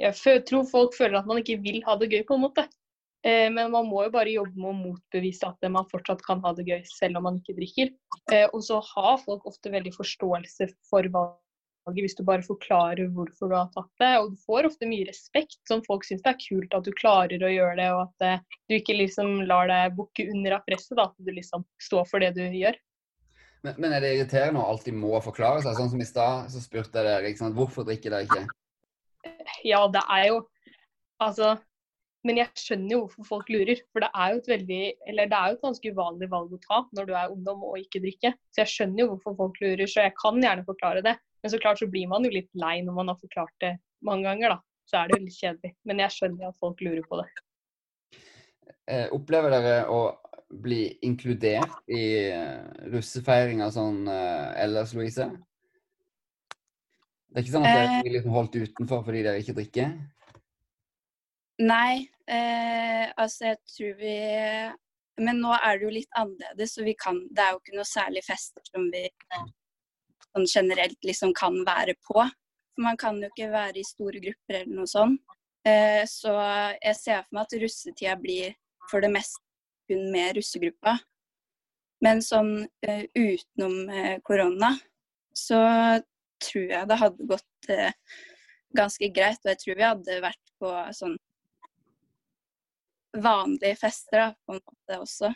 Jeg 0.00 0.42
tror 0.48 0.64
folk 0.66 0.96
føler 0.96 1.20
at 1.20 1.28
man 1.30 1.38
ikke 1.38 1.60
vil 1.62 1.82
ha 1.86 1.94
det 2.00 2.08
gøy, 2.10 2.24
på 2.26 2.34
en 2.34 2.42
måte. 2.48 2.64
Eh, 3.22 3.46
men 3.52 3.70
man 3.70 3.86
må 3.86 4.02
jo 4.06 4.14
bare 4.14 4.32
jobbe 4.34 4.58
med 4.58 4.70
å 4.72 4.78
motbevise 4.80 5.46
at 5.46 5.70
man 5.70 5.86
fortsatt 5.90 6.24
kan 6.26 6.42
ha 6.42 6.54
det 6.56 6.66
gøy 6.66 6.80
selv 6.88 7.20
om 7.20 7.28
man 7.28 7.38
ikke 7.38 7.54
drikker. 7.60 7.92
Eh, 8.32 8.48
og 8.50 8.64
så 8.66 8.80
har 8.82 9.20
folk 9.22 9.46
ofte 9.46 9.70
veldig 9.70 9.92
forståelse 9.94 10.72
for 10.90 11.06
valget 11.14 11.38
hvis 11.98 12.14
du 12.18 12.22
bare 12.26 12.46
forklarer 12.46 13.10
hvorfor 13.14 13.50
du 13.50 13.56
har 13.58 13.70
tatt 13.74 13.90
det. 14.02 14.12
Og 14.22 14.32
du 14.32 14.42
får 14.46 14.66
ofte 14.70 14.88
mye 14.90 15.06
respekt, 15.06 15.60
som 15.70 15.82
folk 15.86 16.06
syns 16.06 16.22
det 16.24 16.32
er 16.32 16.42
kult 16.42 16.74
at 16.74 16.86
du 16.86 16.94
klarer 16.98 17.42
å 17.42 17.50
gjøre 17.52 17.78
det, 17.78 17.90
og 17.94 18.02
at 18.08 18.26
eh, 18.26 18.56
du 18.70 18.78
ikke 18.80 18.98
liksom 18.98 19.44
lar 19.50 19.70
deg 19.70 19.94
bukke 19.98 20.26
under 20.32 20.58
av 20.58 20.66
presset, 20.66 20.98
at 20.98 21.14
du 21.18 21.30
liksom 21.30 21.66
står 21.82 22.08
for 22.10 22.24
det 22.24 22.34
du 22.38 22.42
gjør. 22.46 22.78
Men, 23.62 23.76
men 23.78 23.94
er 23.94 24.02
det 24.02 24.14
irriterende 24.16 24.62
å 24.62 24.70
alltid 24.72 24.96
må 24.98 25.14
forklare 25.22 25.62
seg? 25.62 25.76
Sånn 25.78 25.92
som 25.92 26.02
i 26.02 26.08
stad, 26.08 26.48
så 26.50 26.62
spurte 26.62 26.98
jeg 26.98 27.06
dere 27.06 27.30
ikke 27.30 27.44
sant? 27.44 27.58
hvorfor 27.58 27.86
drikker 27.86 28.14
dere 28.14 28.26
ikke? 28.26 28.46
Ja, 29.66 29.84
det 29.92 30.02
er 30.10 30.32
jo 30.32 30.40
Altså, 31.22 31.52
men 32.26 32.40
jeg 32.40 32.50
skjønner 32.58 32.96
jo 32.96 32.98
hvorfor 33.04 33.26
folk 33.28 33.50
lurer. 33.52 33.78
For 33.94 34.02
det 34.02 34.08
er 34.10 34.32
jo 34.32 34.40
et 34.40 34.48
veldig, 34.50 34.80
eller 35.12 35.28
det 35.30 35.38
er 35.38 35.52
jo 35.52 35.58
et 35.58 35.66
ganske 35.68 35.92
uvanlig 35.94 36.28
valg 36.32 36.56
å 36.56 36.58
ta 36.64 36.80
når 36.98 37.06
du 37.06 37.12
er 37.14 37.30
ungdom 37.30 37.62
og 37.68 37.78
ikke 37.78 38.02
drikke. 38.02 38.32
Så 38.50 38.64
jeg 38.64 38.72
skjønner 38.72 39.04
jo 39.04 39.08
hvorfor 39.12 39.36
folk 39.38 39.60
lurer, 39.62 39.84
så 39.86 40.08
jeg 40.08 40.16
kan 40.18 40.40
gjerne 40.42 40.66
forklare 40.66 41.04
det. 41.06 41.14
Men 41.42 41.54
så 41.54 41.60
klart 41.62 41.78
så 41.78 41.86
blir 41.90 42.10
man 42.10 42.26
jo 42.26 42.32
litt 42.34 42.50
lei 42.58 42.76
når 42.82 42.98
man 42.98 43.12
har 43.12 43.20
forklart 43.22 43.54
det 43.62 43.72
mange 44.06 44.26
ganger, 44.26 44.56
da. 44.56 44.58
Så 44.90 44.98
er 44.98 45.08
det 45.08 45.18
jo 45.18 45.24
litt 45.28 45.38
kjedelig. 45.38 45.72
Men 45.86 46.02
jeg 46.02 46.16
skjønner 46.16 46.50
at 46.50 46.58
folk 46.62 46.82
lurer 46.82 47.06
på 47.06 47.22
det. 47.22 47.28
Eh, 48.90 49.06
opplever 49.14 49.54
dere 49.54 49.76
å 49.90 50.02
bli 50.52 50.98
inkludert 51.06 51.80
i 51.88 52.02
eh, 52.28 52.60
russefeiringa 52.92 53.70
sånn 53.72 54.04
eh, 54.10 54.62
ellers, 54.64 54.92
Louise? 54.96 55.28
Det 57.32 57.40
er 57.40 57.44
ikke 57.44 57.54
sånn 57.54 57.66
at 57.68 57.78
dere 57.78 58.00
blir 58.04 58.16
liksom 58.18 58.34
holdt 58.36 58.58
utenfor 58.60 59.04
fordi 59.06 59.22
dere 59.24 59.40
ikke 59.40 59.56
drikker? 59.56 59.94
Nei, 61.62 62.04
eh, 62.26 63.06
altså 63.16 63.52
jeg 63.52 63.60
tror 63.70 63.98
vi 64.00 64.14
Men 65.20 65.38
nå 65.44 65.52
er 65.54 65.78
det 65.78 65.84
jo 65.84 65.92
litt 65.92 66.16
annerledes, 66.18 66.72
så 66.74 66.84
vi 66.84 66.94
kan 66.98 67.18
Det 67.30 67.44
er 67.44 67.52
jo 67.52 67.60
ikke 67.60 67.76
noe 67.76 67.88
særlig 67.88 68.22
fester 68.26 68.64
som 68.68 68.88
vi 68.92 69.04
sånn 70.32 70.48
generelt 70.48 71.04
liksom 71.04 71.34
kan 71.36 71.58
være 71.66 71.92
på. 72.08 72.16
For 72.16 72.84
man 72.86 72.96
kan 72.96 73.18
jo 73.20 73.28
ikke 73.28 73.50
være 73.52 73.80
i 73.80 73.84
store 73.84 74.20
grupper 74.22 74.62
eller 74.62 74.78
noe 74.78 74.88
sånt. 74.88 75.20
Eh, 75.68 76.02
så 76.08 76.32
jeg 76.80 76.96
ser 76.98 77.20
for 77.26 77.36
meg 77.36 77.44
at 77.44 77.58
russetida 77.62 78.16
blir 78.18 78.56
for 78.90 79.04
det 79.04 79.12
meste 79.12 79.51
kun 79.92 80.08
med 80.12 80.38
russegruppa. 80.38 80.96
Men 82.02 82.22
sånn 82.24 82.54
uh, 82.66 83.02
utenom 83.14 83.76
uh, 83.92 84.16
korona, 84.26 84.72
så 85.36 85.60
tror 86.42 86.64
jeg 86.72 86.88
det 86.90 86.98
hadde 86.98 87.28
gått 87.30 87.70
uh, 87.70 87.92
ganske 88.74 89.12
greit. 89.14 89.38
Og 89.44 89.52
jeg 89.52 89.60
tror 89.62 89.78
vi 89.78 89.86
hadde 89.86 90.24
vært 90.24 90.52
på 90.62 90.72
sånn 90.96 91.14
vanlige 93.22 93.76
fester 93.76 94.18
da, 94.18 94.28
på 94.46 94.56
en 94.56 94.62
måte 94.62 94.98
også. 95.02 95.32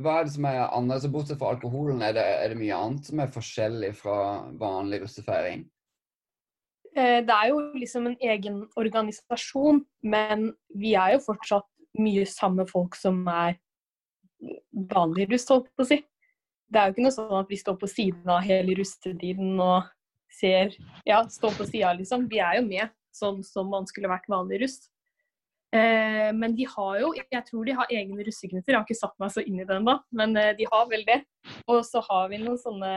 hva 0.00 0.18
er 0.18 0.26
det 0.26 0.32
som 0.32 0.46
er 0.48 0.60
annerledes? 0.64 1.10
Bortsett 1.12 1.40
fra 1.40 1.52
alkoholen, 1.52 2.02
er 2.02 2.16
det, 2.16 2.24
er 2.24 2.52
det 2.52 2.60
mye 2.60 2.76
annet 2.76 3.10
som 3.10 3.20
er 3.20 3.32
forskjellig 3.34 3.92
fra 3.98 4.18
vanlig 4.58 5.02
russefeiring? 5.04 5.66
Eh, 6.96 7.20
det 7.28 7.34
er 7.34 7.50
jo 7.52 7.60
liksom 7.76 8.08
en 8.08 8.16
egen 8.24 8.62
organisasjon, 8.80 9.82
men 10.02 10.48
vi 10.80 10.94
er 10.96 11.16
jo 11.16 11.26
fortsatt 11.26 11.68
mye 12.02 12.26
samme 12.28 12.66
folk 12.68 12.96
som 12.98 13.22
er 13.30 13.56
vanlig 14.92 15.30
russ, 15.32 15.48
holdt 15.50 15.70
på 15.76 15.84
å 15.84 15.88
si. 15.88 16.00
Det 16.66 16.80
er 16.80 16.88
jo 16.88 16.96
ikke 16.96 17.04
noe 17.06 17.14
sånn 17.14 17.38
at 17.38 17.52
vi 17.52 17.58
står 17.60 17.76
på 17.80 17.88
siden 17.90 18.32
av 18.32 18.42
hele 18.44 18.74
russetiden 18.78 19.60
og 19.62 19.86
ser 20.36 20.74
Ja, 21.06 21.22
står 21.30 21.54
på 21.56 21.66
sida, 21.68 21.92
liksom. 21.96 22.26
Vi 22.28 22.40
er 22.42 22.58
jo 22.58 22.66
med, 22.66 22.92
sånn 23.14 23.42
som 23.46 23.70
man 23.72 23.86
skulle 23.88 24.10
vært 24.10 24.28
vanlig 24.28 24.64
russ. 24.64 24.80
Eh, 25.74 26.30
men 26.32 26.54
de 26.54 26.66
har 26.70 26.98
jo 27.00 27.08
Jeg 27.16 27.42
tror 27.48 27.66
de 27.66 27.74
har 27.74 27.90
egne 27.90 28.24
russeknuter. 28.26 28.72
Jeg 28.72 28.78
har 28.78 28.86
ikke 28.86 28.98
satt 28.98 29.16
meg 29.22 29.32
så 29.34 29.42
inn 29.42 29.60
i 29.60 29.66
det 29.66 29.78
ennå, 29.78 29.96
men 30.14 30.36
eh, 30.38 30.54
de 30.58 30.68
har 30.72 30.86
vel 30.90 31.04
det. 31.08 31.20
Og 31.66 31.82
så 31.86 32.02
har 32.06 32.28
vi 32.32 32.40
noen 32.42 32.58
sånne 32.60 32.92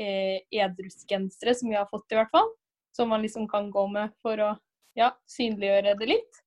eh, 0.00 0.38
edrusgensere 0.52 1.56
som 1.58 1.72
vi 1.72 1.78
har 1.78 1.88
fått, 1.90 2.08
i 2.12 2.20
hvert 2.20 2.32
fall. 2.32 2.52
Som 2.96 3.12
man 3.12 3.24
liksom 3.24 3.48
kan 3.48 3.70
gå 3.72 3.86
med 3.92 4.12
for 4.24 4.40
å 4.40 4.52
ja, 4.98 5.12
synliggjøre 5.30 5.96
det 6.00 6.08
litt. 6.10 6.41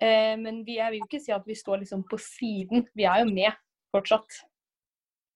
Eh, 0.00 0.36
men 0.40 0.62
vi, 0.64 0.78
jeg 0.78 0.94
vil 0.94 1.02
jo 1.02 1.08
ikke 1.10 1.22
si 1.22 1.32
at 1.34 1.44
vi 1.48 1.56
står 1.58 1.82
liksom 1.82 2.06
på 2.08 2.18
siden. 2.20 2.86
Vi 2.96 3.04
er 3.04 3.22
jo 3.22 3.32
med 3.32 3.52
fortsatt. 3.92 4.42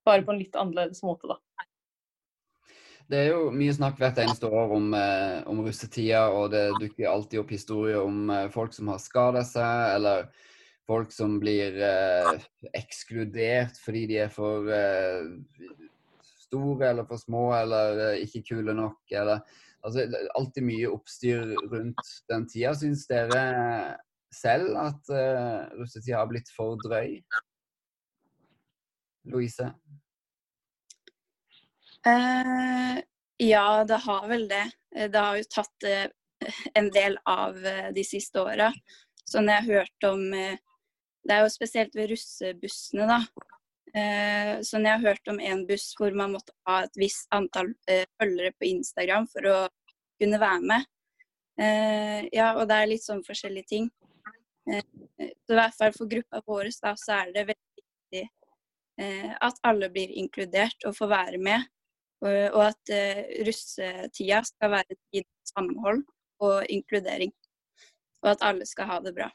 Bare 0.04 0.24
på 0.24 0.32
en 0.34 0.40
litt 0.40 0.56
annerledes 0.56 1.02
måte, 1.04 1.28
da. 1.28 1.40
Det 3.08 3.18
er 3.20 3.34
jo 3.34 3.50
mye 3.52 3.72
snakk 3.76 3.98
hvert 4.00 4.18
eneste 4.22 4.48
år 4.48 4.72
om, 4.78 4.86
eh, 4.96 5.42
om 5.50 5.60
russetida, 5.64 6.24
og 6.32 6.54
det 6.54 6.70
dukker 6.80 7.10
alltid 7.10 7.42
opp 7.42 7.52
historier 7.52 8.00
om 8.00 8.30
eh, 8.32 8.48
folk 8.52 8.72
som 8.72 8.88
har 8.88 9.02
skada 9.02 9.42
seg, 9.44 9.96
eller 9.98 10.30
folk 10.88 11.12
som 11.12 11.36
blir 11.40 11.76
eh, 11.84 12.46
ekskludert 12.76 13.76
fordi 13.80 14.06
de 14.08 14.18
er 14.24 14.32
for 14.32 14.68
eh, 14.72 15.28
store 16.46 16.90
eller 16.92 17.08
for 17.08 17.20
små 17.20 17.50
eller 17.56 18.16
ikke 18.24 18.44
kule 18.48 18.76
nok. 18.76 19.02
Eller, 19.12 19.44
altså, 19.84 20.08
alltid 20.40 20.64
mye 20.64 20.92
oppstyr 20.92 21.52
rundt 21.72 22.16
den 22.32 22.48
tida. 22.48 22.72
Syns 22.78 23.04
dere 23.10 23.44
selv 24.36 24.76
at 24.80 25.10
uh, 25.14 25.70
russetida 25.78 26.20
har 26.20 26.30
blitt 26.30 26.50
for 26.54 26.78
drøy? 26.82 27.18
Louise? 29.32 29.70
Uh, 32.04 33.00
ja, 33.40 33.84
det 33.88 34.00
har 34.04 34.28
vel 34.28 34.48
det. 34.48 34.66
Eh, 34.96 35.10
det 35.10 35.18
har 35.18 35.38
jo 35.38 35.48
tatt 35.50 35.88
uh, 35.88 36.06
en 36.76 36.90
del 36.92 37.16
av 37.24 37.56
uh, 37.56 37.88
de 37.96 38.04
siste 38.04 38.40
åra. 38.40 38.70
Så 39.24 39.40
når 39.40 39.54
jeg 39.54 39.64
har 39.64 39.80
hørt 39.80 40.06
om 40.10 40.22
eh, 40.36 40.58
Det 41.24 41.32
er 41.32 41.46
jo 41.46 41.52
spesielt 41.54 41.94
ved 41.96 42.10
russebussene, 42.10 43.06
da. 43.08 43.16
Eh, 43.96 44.50
så 44.60 44.76
når 44.76 44.90
jeg 44.90 44.98
har 44.98 45.06
hørt 45.08 45.30
om 45.32 45.38
en 45.40 45.62
buss 45.64 45.86
hvor 45.96 46.12
man 46.12 46.34
måtte 46.34 46.52
ha 46.68 46.82
et 46.84 46.98
visst 47.00 47.24
antall 47.32 47.70
følgere 47.88 48.52
på 48.58 48.68
Instagram 48.68 49.24
for 49.32 49.48
å 49.48 49.54
kunne 50.20 50.40
være 50.42 50.60
med. 50.68 50.84
ja, 52.34 52.50
og 52.58 52.68
det 52.68 52.76
er 52.76 52.90
litt 52.90 53.06
sånn 53.06 53.24
forskjellige 53.24 53.70
ting. 53.70 53.88
Så 54.64 55.52
i 55.52 55.58
hvert 55.58 55.76
fall 55.76 55.92
for 55.96 56.08
gruppa 56.08 56.40
vår 56.46 56.70
da, 56.82 56.94
så 56.96 57.20
er 57.20 57.32
det 57.34 57.46
veldig 57.52 57.82
viktig 57.82 58.24
at 59.44 59.56
alle 59.66 59.88
blir 59.90 60.12
inkludert 60.14 60.84
og 60.86 60.94
får 60.96 61.08
være 61.10 61.38
med. 61.42 61.64
Og 62.24 62.60
at 62.62 62.92
uh, 62.94 63.22
russetida 63.44 64.38
skal 64.46 64.70
være 64.72 64.94
en 64.94 65.00
tid 65.12 65.24
for 65.26 65.50
samhold 65.50 66.04
og 66.46 66.68
inkludering. 66.72 67.32
Og 68.22 68.30
at 68.32 68.44
alle 68.46 68.68
skal 68.68 68.88
ha 68.88 69.00
det 69.04 69.12
bra. 69.16 69.26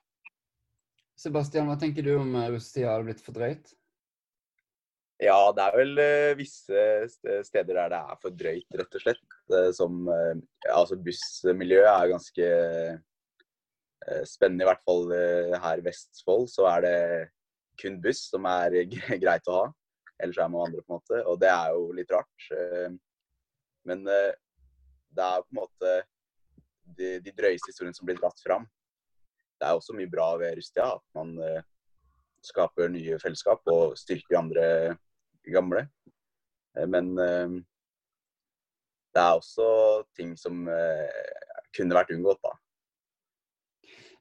Sebastian, 1.20 1.68
hva 1.68 1.76
tenker 1.78 2.08
du 2.08 2.16
om 2.16 2.32
russetida 2.50 2.96
har 2.96 3.04
blitt 3.06 3.22
for 3.22 3.36
drøyt? 3.36 3.76
Ja, 5.20 5.52
det 5.52 5.66
er 5.66 5.76
vel 5.76 6.02
visse 6.40 6.84
steder 7.44 7.76
der 7.76 7.92
det 7.92 8.00
er 8.00 8.20
for 8.24 8.40
drøyt, 8.40 8.78
rett 8.80 8.96
og 8.96 9.04
slett. 9.04 9.40
Som 9.76 10.08
Altså 10.08 10.96
bussmiljøet 10.96 11.92
er 11.92 12.14
ganske 12.14 12.50
spennende, 14.28 14.64
i 14.64 14.70
hvert 14.70 14.86
fall 14.86 15.12
her 15.64 15.82
i 15.82 15.86
Vestfold. 15.86 16.48
Så 16.52 16.68
er 16.70 16.86
det 16.86 16.96
kun 17.82 18.00
buss 18.04 18.28
som 18.32 18.48
er 18.50 18.78
greit 19.24 19.50
å 19.50 19.62
ha. 19.62 19.68
Ellers 20.20 20.38
er 20.38 20.50
man 20.52 20.68
andre, 20.68 20.82
på 20.84 20.94
en 20.94 21.00
måte. 21.00 21.22
Og 21.32 21.40
det 21.40 21.50
er 21.52 21.74
jo 21.76 21.92
litt 21.96 22.12
rart. 22.12 22.48
Eh, 22.52 22.92
men 23.88 24.08
eh, 24.12 24.34
det 25.16 25.26
er 25.26 25.46
på 25.46 25.54
en 25.54 25.62
måte 25.62 25.94
de, 26.98 27.20
de 27.24 27.32
drøyeste 27.36 27.72
historiene 27.72 27.96
som 27.96 28.10
blir 28.10 28.20
dratt 28.20 28.40
fram. 28.44 28.68
Det 29.60 29.68
er 29.68 29.76
også 29.76 29.96
mye 29.96 30.12
bra 30.12 30.34
ved 30.42 30.58
Rustia. 30.60 30.86
At 30.98 31.06
man 31.16 31.30
eh, 31.44 31.64
skaper 32.46 32.92
nye 32.92 33.20
fellesskap 33.22 33.62
og 33.72 33.98
styrker 34.00 34.42
andre 34.42 34.66
gamle. 35.50 35.88
Men 36.88 37.06
det 37.18 39.20
er 39.20 39.34
også 39.34 39.66
ting 40.16 40.38
som 40.38 40.70
kunne 41.76 41.98
vært 41.98 42.14
unngått, 42.14 42.40
da. 42.46 42.54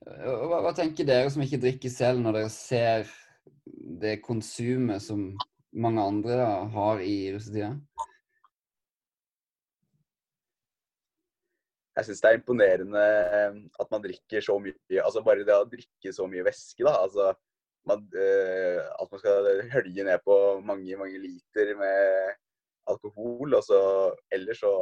Hva, 0.07 0.61
hva, 0.63 0.73
tenker 0.77 1.07
dere 1.09 1.31
som 1.33 1.43
ikke 1.43 1.61
drikker 1.63 1.93
selv, 1.93 2.23
når 2.23 2.39
dere 2.39 2.53
ser 2.53 3.09
det 4.03 4.21
konsumet 4.25 5.03
som 5.05 5.33
mange 5.75 6.03
andre 6.03 6.39
da, 6.39 6.53
har 6.75 7.03
i 7.05 7.17
russetida? 7.35 7.73
Jeg 11.99 12.07
syns 12.07 12.23
det 12.23 12.31
er 12.31 12.39
imponerende 12.39 13.05
eh, 13.35 13.57
at 13.83 13.89
man 13.91 14.03
drikker 14.05 14.45
så 14.45 14.55
mye 14.63 15.01
Altså 15.03 15.23
bare 15.27 15.43
det 15.43 15.57
å 15.57 15.67
drikke 15.67 16.13
så 16.15 16.29
mye 16.31 16.45
væske, 16.47 16.85
da. 16.87 16.95
Altså 17.03 17.33
man, 17.91 18.05
øh, 18.15 18.79
at 18.79 19.11
man 19.11 19.23
skal 19.23 19.49
hølje 19.73 20.05
ned 20.07 20.23
på 20.23 20.37
mange, 20.63 20.99
mange 21.01 21.19
liter 21.19 21.75
med 21.81 22.37
alkohol. 22.87 23.59
Og 23.59 23.65
så 23.67 23.81
ellers 24.31 24.63
så 24.63 24.73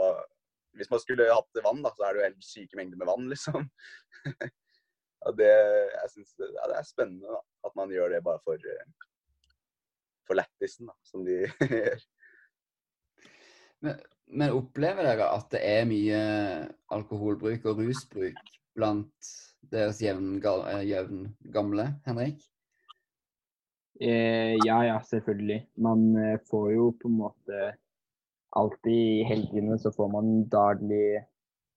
Hvis 0.76 0.90
man 0.92 1.00
skulle 1.00 1.25
hatt 1.32 1.64
vann, 1.64 1.80
da, 1.80 1.88
så 1.96 2.04
er 2.04 2.12
det 2.12 2.20
jo 2.20 2.26
helt 2.26 2.44
syke 2.44 2.76
mengder 2.76 3.00
med 3.00 3.08
vann, 3.08 3.30
liksom. 3.32 3.64
og 5.26 5.37
det, 5.38 5.50
jeg 5.50 6.12
synes, 6.14 6.33
ja, 6.40 6.68
det 6.71 6.78
er 6.78 6.87
spennende 6.87 7.35
da, 7.35 7.42
at 7.68 7.76
man 7.78 7.92
gjør 7.92 8.14
det 8.14 8.25
bare 8.25 8.42
for 8.47 8.56
uh, 8.56 9.06
for 10.26 10.38
lættisen, 10.38 10.90
som 11.06 11.25
de 11.26 11.45
gjør. 11.71 12.02
Men, 13.85 14.00
men, 14.26 14.54
opplever 14.56 15.06
dere 15.06 15.30
at 15.37 15.49
det 15.54 15.62
er 15.62 15.88
mye 15.88 16.21
alkoholbruk 16.95 17.66
og 17.71 17.83
rusbruk 17.85 18.38
blant 18.76 19.33
deres 19.71 20.00
jevn, 20.02 20.37
jevn 20.87 21.26
gamle, 21.54 21.90
Henrik? 22.06 22.40
Eh, 24.00 24.56
ja, 24.66 24.80
ja, 24.85 24.97
selvfølgelig. 25.09 25.62
Man 25.80 26.11
eh, 26.21 26.40
får 26.50 26.71
jo 26.75 26.90
på 27.00 27.09
en 27.09 27.21
måte 27.23 27.61
alltid 28.56 28.92
i 28.97 29.25
helgene 29.28 29.78
så 29.80 29.92
får 29.92 30.11
man 30.12 30.45
daglig 30.52 31.23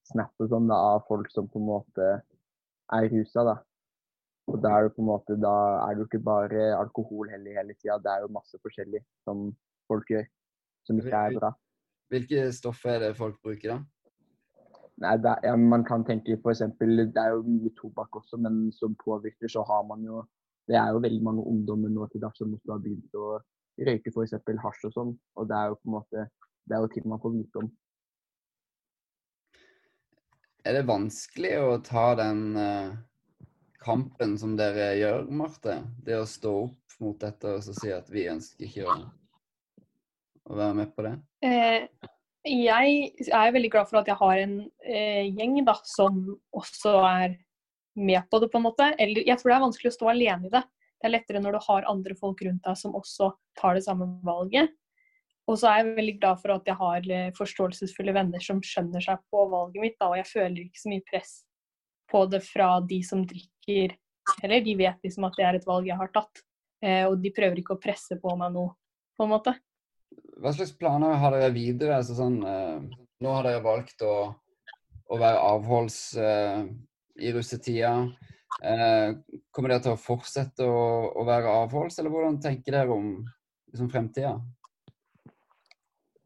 snap 0.10 0.32
og 0.41 0.51
sånn 0.51 0.70
av 0.74 1.03
folk 1.08 1.29
som 1.32 1.48
på 1.51 1.60
en 1.60 1.70
måte 1.70 2.10
er 2.98 3.10
rusa, 3.13 3.46
da. 3.46 3.55
Og 4.50 4.58
da 4.63 4.74
er 4.75 4.88
det 4.88 4.96
på 4.96 5.03
en 5.03 5.10
måte, 5.12 5.38
da 5.38 5.53
er 5.86 5.93
det 5.93 6.03
jo 6.03 6.10
ikke 6.10 6.25
bare 6.25 6.72
alkohol 6.79 7.29
heller 7.29 7.60
hele 7.60 7.75
tida, 7.77 8.00
det 8.01 8.12
er 8.12 8.24
jo 8.25 8.34
masse 8.34 8.58
forskjellig 8.63 9.01
som 9.27 9.50
folk 9.89 10.10
gjør, 10.10 10.25
som 10.88 11.01
ikke 11.01 11.22
er 11.27 11.38
bra. 11.38 11.51
Hvilke 12.10 12.48
stoffer 12.58 12.96
er 12.96 13.03
det 13.03 13.17
folk 13.19 13.38
bruker, 13.46 13.75
da? 13.75 13.79
Nei, 15.00 15.13
er, 15.15 15.38
ja, 15.46 15.55
Man 15.55 15.86
kan 15.88 16.03
tenke 16.03 16.36
f.eks. 16.36 16.63
Det 16.79 17.22
er 17.22 17.36
jo 17.36 17.43
mye 17.46 17.72
tobakk 17.77 18.17
også, 18.19 18.39
men 18.41 18.67
som 18.75 18.98
påvirker, 19.03 19.48
så 19.48 19.63
har 19.69 19.86
man 19.88 20.03
jo 20.03 20.25
Det 20.69 20.77
er 20.77 20.91
jo 20.93 21.00
veldig 21.01 21.24
mange 21.25 21.43
ungdommer 21.50 21.89
nå 21.89 22.05
til 22.12 22.22
dags 22.22 22.38
som 22.38 22.51
også 22.53 22.75
har 22.75 22.81
begynt 22.84 23.15
å 23.17 23.39
røyke 23.88 24.12
f.eks. 24.13 24.36
hasj 24.65 24.84
og 24.89 24.93
sånn. 24.93 25.13
Og 25.38 25.48
det 25.50 25.55
er 25.58 25.72
jo 25.72 25.77
på 25.79 25.89
en 25.89 25.96
måte 25.96 26.25
Det 26.67 26.75
er 26.75 26.84
jo 26.84 26.91
ting 26.93 27.08
man 27.10 27.22
får 27.24 27.34
vite 27.38 27.63
om. 27.63 27.72
Er 30.68 30.75
det 30.75 30.88
vanskelig 30.89 31.54
å 31.62 31.78
ta 31.84 32.12
den 32.20 32.42
uh 32.60 32.98
kampen 33.84 34.38
som 34.39 34.56
dere 34.60 34.94
gjør, 35.00 35.28
Marte. 35.32 35.80
Det 36.06 36.18
å 36.20 36.28
stå 36.28 36.54
opp 36.66 37.00
mot 37.00 37.20
dette 37.22 37.56
og 37.56 37.63
si 37.63 37.92
at 37.96 38.10
vi 38.12 38.28
ønsker 38.32 38.68
ikke 38.68 38.88
å 38.89 40.58
være 40.60 40.78
med 40.82 40.96
på 40.96 41.06
det? 41.08 41.13
Eh, 41.48 41.86
jeg 42.50 43.30
er 43.36 43.54
veldig 43.56 43.72
glad 43.72 43.89
for 43.89 44.01
at 44.01 44.10
jeg 44.12 44.20
har 44.20 44.42
en 44.44 44.58
eh, 44.84 45.30
gjeng 45.30 45.62
da, 45.68 45.78
som 45.88 46.20
også 46.56 46.98
er 47.08 47.38
med 48.00 48.28
på 48.32 48.42
det, 48.44 48.51
på 48.51 48.60
en 48.60 48.68
måte. 48.68 48.92
Eller, 49.00 49.24
jeg 49.28 49.39
tror 49.39 49.51
det 49.51 49.58
er 49.58 49.66
vanskelig 49.68 49.94
å 49.94 49.98
stå 49.98 50.12
alene 50.13 50.50
i 50.50 50.54
det. 50.54 50.63
Det 51.00 51.08
er 51.08 51.16
lettere 51.16 51.42
når 51.44 51.56
du 51.56 51.62
har 51.70 51.88
andre 51.88 52.16
folk 52.20 52.44
rundt 52.44 52.66
deg 52.66 52.80
som 52.80 52.96
også 53.00 53.32
tar 53.60 53.80
det 53.80 53.86
samme 53.88 54.10
valget. 54.28 54.75
Og 55.50 55.58
så 55.58 55.70
er 55.70 55.79
jeg 55.79 55.96
veldig 55.98 56.18
glad 56.20 56.41
for 56.44 56.53
at 56.53 56.68
jeg 56.70 56.77
har 56.77 57.08
eh, 57.15 57.32
forståelsesfulle 57.38 58.13
venner 58.13 58.44
som 58.44 58.60
skjønner 58.65 59.01
seg 59.01 59.22
på 59.34 59.46
valget 59.50 59.82
mitt. 59.82 59.96
Da, 59.98 60.12
og 60.12 60.20
jeg 60.20 60.29
føler 60.29 60.65
ikke 60.65 60.84
så 60.84 60.91
mye 60.91 61.06
press 61.08 61.32
på 62.10 62.22
det 62.29 62.44
fra 62.46 62.70
de 62.86 63.00
som 63.06 63.24
drikker 63.25 63.96
heller. 64.44 64.62
De 64.65 64.75
vet 64.77 65.08
liksom 65.08 65.25
at 65.25 65.39
det 65.39 65.48
er 65.48 65.58
et 65.58 65.65
valg 65.70 65.89
jeg 65.89 65.98
har 65.98 66.12
tatt. 66.13 66.44
Eh, 66.86 67.06
og 67.08 67.18
de 67.24 67.34
prøver 67.36 67.62
ikke 67.62 67.79
å 67.79 67.82
presse 67.82 68.20
på 68.22 68.36
meg 68.39 68.53
noe, 68.53 68.75
på 69.18 69.25
en 69.25 69.34
måte. 69.34 69.56
Hva 70.39 70.53
slags 70.56 70.75
planer 70.77 71.18
har 71.20 71.34
dere 71.36 71.50
videre? 71.56 71.98
Altså 71.98 72.15
sånn, 72.20 72.38
eh, 72.46 72.77
nå 73.20 73.34
har 73.36 73.50
dere 73.50 73.65
valgt 73.65 74.06
å, 74.06 74.15
å 75.10 75.20
være 75.20 75.41
avholds 75.50 76.00
eh, 76.22 76.62
i 77.25 77.34
russetida. 77.36 77.96
Eh, 78.62 79.18
kommer 79.56 79.74
dere 79.74 79.86
til 79.88 79.98
å 79.98 80.00
fortsette 80.00 80.70
å, 80.70 80.79
å 81.10 81.25
være 81.27 81.58
avholds, 81.65 82.00
eller 82.00 82.13
hvordan 82.13 82.39
tenker 82.44 82.77
dere 82.77 82.96
om 82.96 83.12
liksom, 83.74 83.89
fremtida? 83.91 84.38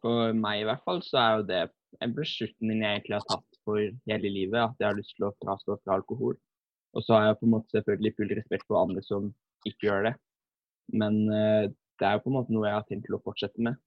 For 0.04 0.36
meg 0.36 0.62
i 0.62 0.68
hvert 0.68 0.84
fall 0.84 1.00
så 1.06 1.20
er 1.22 1.38
jo 1.38 1.46
det 1.48 1.62
en 2.04 2.16
beslutning 2.16 2.82
jeg 2.84 2.98
egentlig 2.98 3.20
har 3.20 3.28
tatt 3.30 3.60
for 3.64 3.80
hele 4.10 4.32
livet, 4.34 4.60
at 4.60 4.82
jeg 4.82 4.90
har 4.90 4.98
lyst 4.98 5.16
til 5.16 5.30
å 5.30 5.36
frastå 5.40 5.78
fra 5.84 5.98
alkohol. 6.00 6.36
Og 6.94 7.06
så 7.06 7.16
har 7.16 7.30
jeg 7.30 7.40
på 7.40 7.48
en 7.48 7.54
måte 7.56 7.74
selvfølgelig 7.78 8.16
full 8.18 8.34
respekt 8.38 8.68
for 8.68 8.82
andre 8.82 9.04
som 9.06 9.32
ikke 9.70 9.88
gjør 9.88 10.10
det. 10.10 10.14
Men 10.94 11.22
uh, 11.32 11.72
det 12.00 12.08
er 12.08 12.18
jo 12.18 12.24
på 12.26 12.32
en 12.34 12.38
måte 12.38 12.54
noe 12.54 12.68
jeg 12.68 12.78
har 12.78 12.88
tenkt 12.90 13.08
til 13.08 13.18
å 13.18 13.22
fortsette 13.24 13.64
med. 13.64 13.80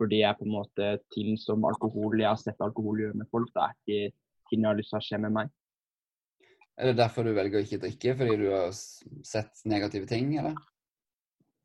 Fordi 0.00 0.20
jeg 0.20 0.36
på 0.40 0.44
en 0.44 0.56
måte 0.56 0.88
ting 1.14 1.38
som 1.40 1.64
alkohol, 1.68 2.18
jeg 2.20 2.28
har 2.28 2.40
sett 2.40 2.64
alkohol 2.64 3.00
gjøre 3.00 3.20
med 3.22 3.30
folk, 3.32 3.52
det 3.54 3.62
er 3.62 3.76
ikke 3.76 4.16
ting 4.50 4.64
jeg 4.64 4.68
har 4.68 4.80
lyst 4.80 4.92
til 4.92 4.98
å 4.98 5.06
skje 5.06 5.20
med 5.22 5.36
meg. 5.38 5.54
Er 6.76 6.90
det 6.90 6.98
derfor 6.98 7.24
du 7.24 7.32
velger 7.32 7.62
å 7.62 7.64
ikke 7.64 7.80
drikke, 7.86 8.12
fordi 8.18 8.34
du 8.42 8.50
har 8.52 8.74
sett 9.24 9.62
negative 9.64 10.08
ting, 10.10 10.34
eller? 10.36 10.58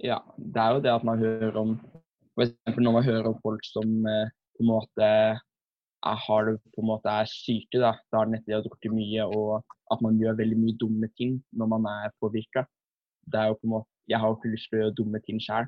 Ja, 0.02 0.22
det 0.38 0.62
er 0.64 0.78
jo 0.78 0.84
det 0.86 0.94
at 0.94 1.04
man 1.06 1.20
hører 1.20 1.58
om 1.60 1.74
For 2.36 2.46
eksempel 2.46 2.86
når 2.86 2.96
man 2.98 3.08
hører 3.08 3.30
om 3.32 3.40
folk 3.44 3.66
som 3.68 3.90
eh, 4.08 4.30
på 4.56 4.64
en 4.64 4.70
måte 4.72 5.08
er, 5.08 5.42
har 6.02 6.46
det, 6.48 6.56
på 6.74 6.82
en 6.82 6.90
måte 6.90 7.12
er 7.12 7.30
syke, 7.30 7.78
da. 7.82 7.92
Da 8.10 8.22
har 8.22 8.30
det 8.30 8.40
nettopp 8.40 8.70
drukket 8.70 8.94
mye, 8.96 9.26
og 9.28 9.62
at 9.94 10.02
man 10.02 10.18
gjør 10.18 10.40
veldig 10.40 10.58
mye 10.58 10.78
dumme 10.82 11.10
ting 11.20 11.36
når 11.52 11.70
man 11.76 11.86
er 11.92 12.16
påvirka. 12.24 12.66
Det 13.28 13.38
er 13.40 13.52
jo 13.52 13.60
på 13.60 13.68
en 13.68 13.76
måte 13.76 13.88
Jeg 14.10 14.20
har 14.20 14.32
jo 14.32 14.36
ikke 14.40 14.50
lyst 14.52 14.68
til 14.72 14.80
å 14.80 14.82
gjøre 14.82 14.96
dumme 14.98 15.20
ting 15.24 15.38
sjøl. 15.40 15.68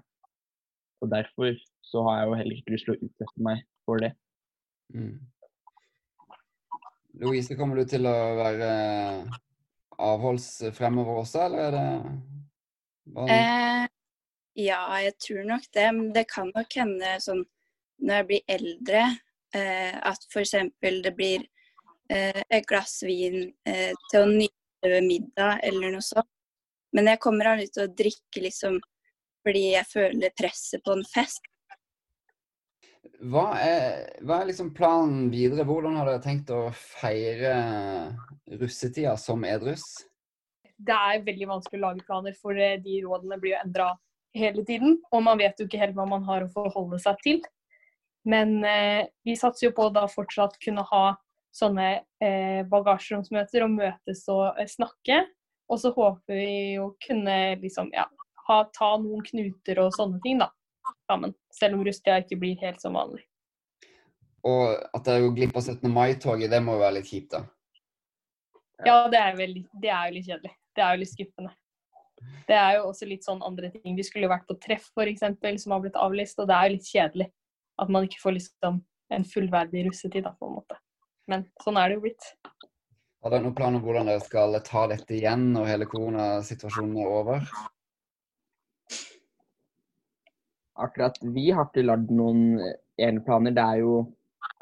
Og 1.03 1.11
derfor 1.11 1.53
så 1.85 2.01
har 2.07 2.17
jeg 2.17 2.27
jo 2.27 2.37
heller 2.39 2.57
ikke 2.57 2.73
lyst 2.73 2.87
til 2.87 2.95
å 2.95 3.01
utsette 3.05 3.45
meg 3.45 3.61
for 3.85 4.01
det. 4.03 4.09
Mm. 4.93 5.19
Louise, 7.21 7.55
kommer 7.59 7.77
du 7.77 7.85
til 7.87 8.07
å 8.09 8.15
være 8.39 8.69
avholds 10.01 10.47
fremover 10.73 11.21
også, 11.21 11.43
eller 11.45 11.67
er 11.67 11.71
det 11.75 11.85
hva- 13.13 13.29
Eh, 13.29 13.87
ja, 14.53 14.81
jeg 15.01 15.17
tror 15.21 15.43
nok 15.49 15.67
det. 15.73 15.87
Men 15.97 16.11
det 16.15 16.25
kan 16.31 16.51
nok 16.55 16.77
hende 16.79 17.15
sånn 17.23 17.43
når 18.03 18.19
jeg 18.19 18.27
blir 18.29 18.55
eldre, 18.55 19.03
eh, 19.55 19.95
at 19.95 20.25
f.eks. 20.31 20.55
det 20.81 21.13
blir 21.15 21.45
eh, 22.11 22.41
et 22.49 22.67
glass 22.67 22.99
vin 23.05 23.45
eh, 23.69 23.93
til 24.11 24.23
å 24.23 24.31
nyte 24.31 24.91
ved 24.91 25.07
middag 25.07 25.63
eller 25.63 25.93
noe 25.93 26.03
sånt. 26.03 26.29
Men 26.93 27.09
jeg 27.09 27.21
kommer 27.23 27.53
aldri 27.53 27.69
til 27.73 27.87
å 27.87 27.93
drikke 27.93 28.43
liksom 28.43 28.81
fordi 29.43 29.63
jeg 29.73 29.89
føler 29.89 30.35
presset 30.37 30.83
på 30.85 30.93
en 30.95 31.03
fest. 31.07 31.43
Hva 33.23 33.53
er, 33.59 34.07
hva 34.23 34.41
er 34.41 34.49
liksom 34.49 34.71
planen 34.75 35.29
videre? 35.31 35.65
Hvordan 35.67 35.97
har 35.99 36.07
dere 36.09 36.23
tenkt 36.23 36.51
å 36.51 36.65
feire 36.75 37.53
russetida 38.59 39.15
som 39.19 39.43
edrus? 39.47 39.83
Det 40.75 40.95
er 40.95 41.23
veldig 41.23 41.47
vanskelig 41.47 41.79
å 41.79 41.85
lage 41.85 42.07
planer, 42.07 42.35
for 42.39 42.57
eh, 42.59 42.79
de 42.83 42.99
rådene 43.05 43.39
blir 43.39 43.55
jo 43.55 43.61
endra 43.61 43.89
hele 44.37 44.65
tiden. 44.67 44.97
Og 45.11 45.23
man 45.25 45.39
vet 45.41 45.59
jo 45.59 45.67
ikke 45.67 45.81
helt 45.81 45.97
hva 45.97 46.07
man 46.09 46.25
har 46.27 46.45
å 46.45 46.51
forholde 46.53 46.99
seg 47.01 47.19
til. 47.25 47.43
Men 48.29 48.61
eh, 48.63 49.05
vi 49.27 49.35
satser 49.35 49.67
jo 49.67 49.75
på 49.75 49.89
å 49.89 49.93
da 49.93 50.05
fortsatt 50.07 50.55
kunne 50.63 50.85
ha 50.87 51.05
sånne 51.53 51.87
eh, 52.23 52.61
bagasjeromsmøter 52.71 53.65
og 53.65 53.75
møtes 53.75 54.23
og 54.31 54.59
eh, 54.59 54.69
snakke. 54.69 55.23
Og 55.71 55.79
så 55.81 55.93
håper 55.95 56.37
vi 56.37 56.79
å 56.81 56.93
kunne 57.03 57.37
liksom, 57.61 57.91
ja, 57.95 58.07
ha, 58.47 58.57
ta 58.75 58.95
noen 59.01 59.23
knuter 59.27 59.81
og 59.83 59.93
sånne 59.95 60.19
ting 60.23 60.41
da, 60.41 60.49
sammen. 61.09 61.35
Selv 61.53 61.77
om 61.77 61.85
Rustia 61.87 62.19
ikke 62.23 62.39
blir 62.41 62.59
helt 62.63 62.81
som 62.83 62.97
vanlig. 62.99 63.23
Og 64.43 64.75
at 64.75 65.05
dere 65.07 65.23
går 65.23 65.35
glipp 65.37 65.59
av 65.59 65.63
17. 65.63 65.87
mai-toget, 65.91 66.51
det 66.51 66.59
må 66.63 66.75
jo 66.75 66.83
være 66.83 66.97
litt 66.97 67.07
kjipt, 67.11 67.37
da. 67.37 67.45
Ja, 68.83 69.05
det 69.07 69.19
er, 69.19 69.35
veldig, 69.39 69.61
det 69.79 69.91
er 69.95 70.09
jo 70.09 70.15
litt 70.17 70.27
kjedelig. 70.27 70.51
Det 70.75 70.83
er 70.83 70.95
jo 70.95 70.99
litt 71.03 71.11
skuffende. 71.13 71.53
Det 72.47 72.55
er 72.57 72.77
jo 72.77 72.87
også 72.89 73.07
litt 73.07 73.25
sånn 73.25 73.43
andre 73.45 73.69
ting. 73.73 73.95
Vi 73.97 74.05
skulle 74.05 74.27
jo 74.27 74.33
vært 74.33 74.47
på 74.49 74.57
treff 74.61 74.89
f.eks., 74.91 75.23
som 75.63 75.75
har 75.75 75.83
blitt 75.83 75.99
avlyst, 75.99 76.39
og 76.39 76.49
det 76.49 76.57
er 76.57 76.69
jo 76.69 76.75
litt 76.77 76.89
kjedelig 76.89 77.29
at 77.81 77.93
man 77.93 78.07
ikke 78.07 78.21
får 78.21 78.37
liksom 78.37 78.81
en 79.13 79.27
fullverdig 79.27 79.87
russetid, 79.87 80.25
da, 80.25 80.33
på 80.37 80.49
en 80.49 80.57
måte. 80.59 80.79
Men 81.31 81.47
sånn 81.63 81.79
er 81.79 81.89
det 81.89 81.97
jo 81.97 82.05
blitt. 82.07 82.27
Har 83.23 83.31
dere 83.31 83.45
noen 83.45 83.55
plan 83.55 83.77
om 83.77 83.83
hvordan 83.85 84.09
dere 84.11 84.23
skal 84.25 84.57
ta 84.67 84.83
dette 84.91 85.15
igjen 85.15 85.53
når 85.53 85.69
hele 85.71 85.87
koronasituasjonen 85.87 86.99
er 86.99 87.13
over? 87.21 87.47
akkurat 90.73 91.17
vi 91.21 91.51
har 91.51 91.67
ikke 91.67 91.85
lagd 91.85 92.11
noen 92.13 92.57
eneplaner. 93.01 93.53
Det 93.55 93.63
er, 93.63 93.81
jo, 93.83 93.93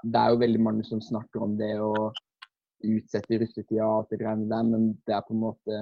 det 0.04 0.20
er 0.20 0.34
jo 0.34 0.42
veldig 0.44 0.64
mange 0.68 0.86
som 0.88 1.02
snakker 1.04 1.46
om 1.46 1.56
det 1.60 1.74
å 1.82 2.12
utsette 2.82 3.38
russetida 3.38 3.86
og 3.86 3.98
alt 4.00 4.14
det 4.14 4.22
greiene 4.24 4.50
der, 4.50 4.68
men 4.68 4.88
det 5.08 5.16
er 5.16 5.26
på 5.28 5.36
en 5.36 5.44
måte 5.44 5.82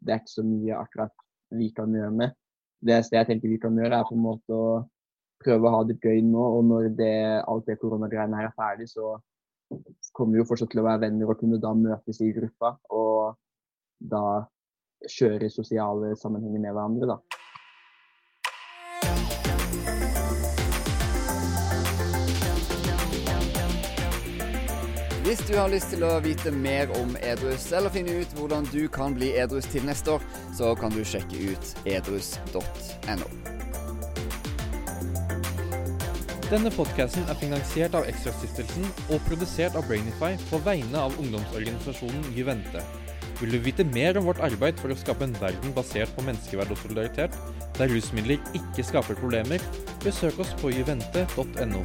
det 0.00 0.14
er 0.14 0.22
ikke 0.22 0.36
så 0.36 0.44
mye 0.46 0.76
akkurat 0.78 1.26
vi 1.58 1.70
kan 1.76 1.94
gjøre 1.94 2.14
med. 2.14 2.36
Det 2.78 2.94
eneste 2.94 3.18
jeg 3.18 3.28
tenker 3.28 3.50
vi 3.50 3.60
kan 3.62 3.78
gjøre, 3.78 3.98
er 3.98 4.08
på 4.08 4.14
en 4.14 4.24
måte 4.24 4.54
å 4.54 4.68
prøve 5.42 5.68
å 5.68 5.74
ha 5.74 5.80
det 5.88 5.98
gøy 6.02 6.20
nå. 6.26 6.44
Og 6.58 6.68
når 6.68 6.92
det, 6.98 7.14
alt 7.48 7.66
det 7.66 7.78
koronagreiene 7.80 8.38
her 8.38 8.50
er 8.50 8.58
ferdig, 8.58 8.88
så 8.90 9.16
kommer 10.16 10.36
vi 10.36 10.42
jo 10.42 10.48
fortsatt 10.48 10.70
til 10.72 10.82
å 10.82 10.86
være 10.86 11.06
venner 11.06 11.30
og 11.30 11.40
kunne 11.40 11.60
da 11.62 11.72
møtes 11.76 12.22
i 12.24 12.30
gruppa. 12.36 12.76
Og 12.94 13.34
da 13.98 14.24
kjøre 15.08 15.50
sosiale 15.50 16.14
sammenhenger 16.18 16.62
med 16.62 16.74
hverandre, 16.74 17.10
da. 17.14 17.37
Hvis 25.28 25.42
du 25.44 25.58
har 25.58 25.68
lyst 25.68 25.90
til 25.92 26.00
å 26.08 26.14
vite 26.24 26.48
mer 26.48 26.88
om 26.96 27.10
edrus, 27.20 27.66
eller 27.76 27.92
finne 27.92 28.14
ut 28.16 28.30
hvordan 28.38 28.64
du 28.72 28.86
kan 28.88 29.12
bli 29.12 29.34
edrus 29.36 29.66
til 29.68 29.82
neste 29.84 30.14
år, 30.14 30.22
så 30.56 30.70
kan 30.80 30.88
du 30.94 31.02
sjekke 31.04 31.50
ut 31.50 31.82
edrus.no. 31.84 33.26
Denne 36.48 36.72
podkasten 36.72 37.28
er 37.28 37.36
finansiert 37.42 37.98
av 38.00 38.08
Ekstrastiftelsen 38.08 38.88
og 39.10 39.20
produsert 39.26 39.76
av 39.76 39.84
Brainify 39.90 40.32
på 40.48 40.62
vegne 40.64 41.04
av 41.10 41.20
ungdomsorganisasjonen 41.20 42.32
Juvente. 42.32 42.80
Vil 43.42 43.52
du 43.52 43.60
vite 43.68 43.84
mer 43.84 44.16
om 44.16 44.30
vårt 44.30 44.40
arbeid 44.48 44.80
for 44.80 44.96
å 44.96 44.96
skape 44.96 45.28
en 45.28 45.36
verden 45.42 45.76
basert 45.76 46.16
på 46.16 46.24
menneskeverd 46.24 46.72
og 46.72 46.80
solidaritet, 46.86 47.36
der 47.76 47.92
rusmidler 47.92 48.40
ikke 48.56 48.88
skaper 48.94 49.20
problemer, 49.20 49.60
besøk 50.08 50.40
oss 50.40 50.56
på 50.64 50.72
juvente.no. 50.72 51.84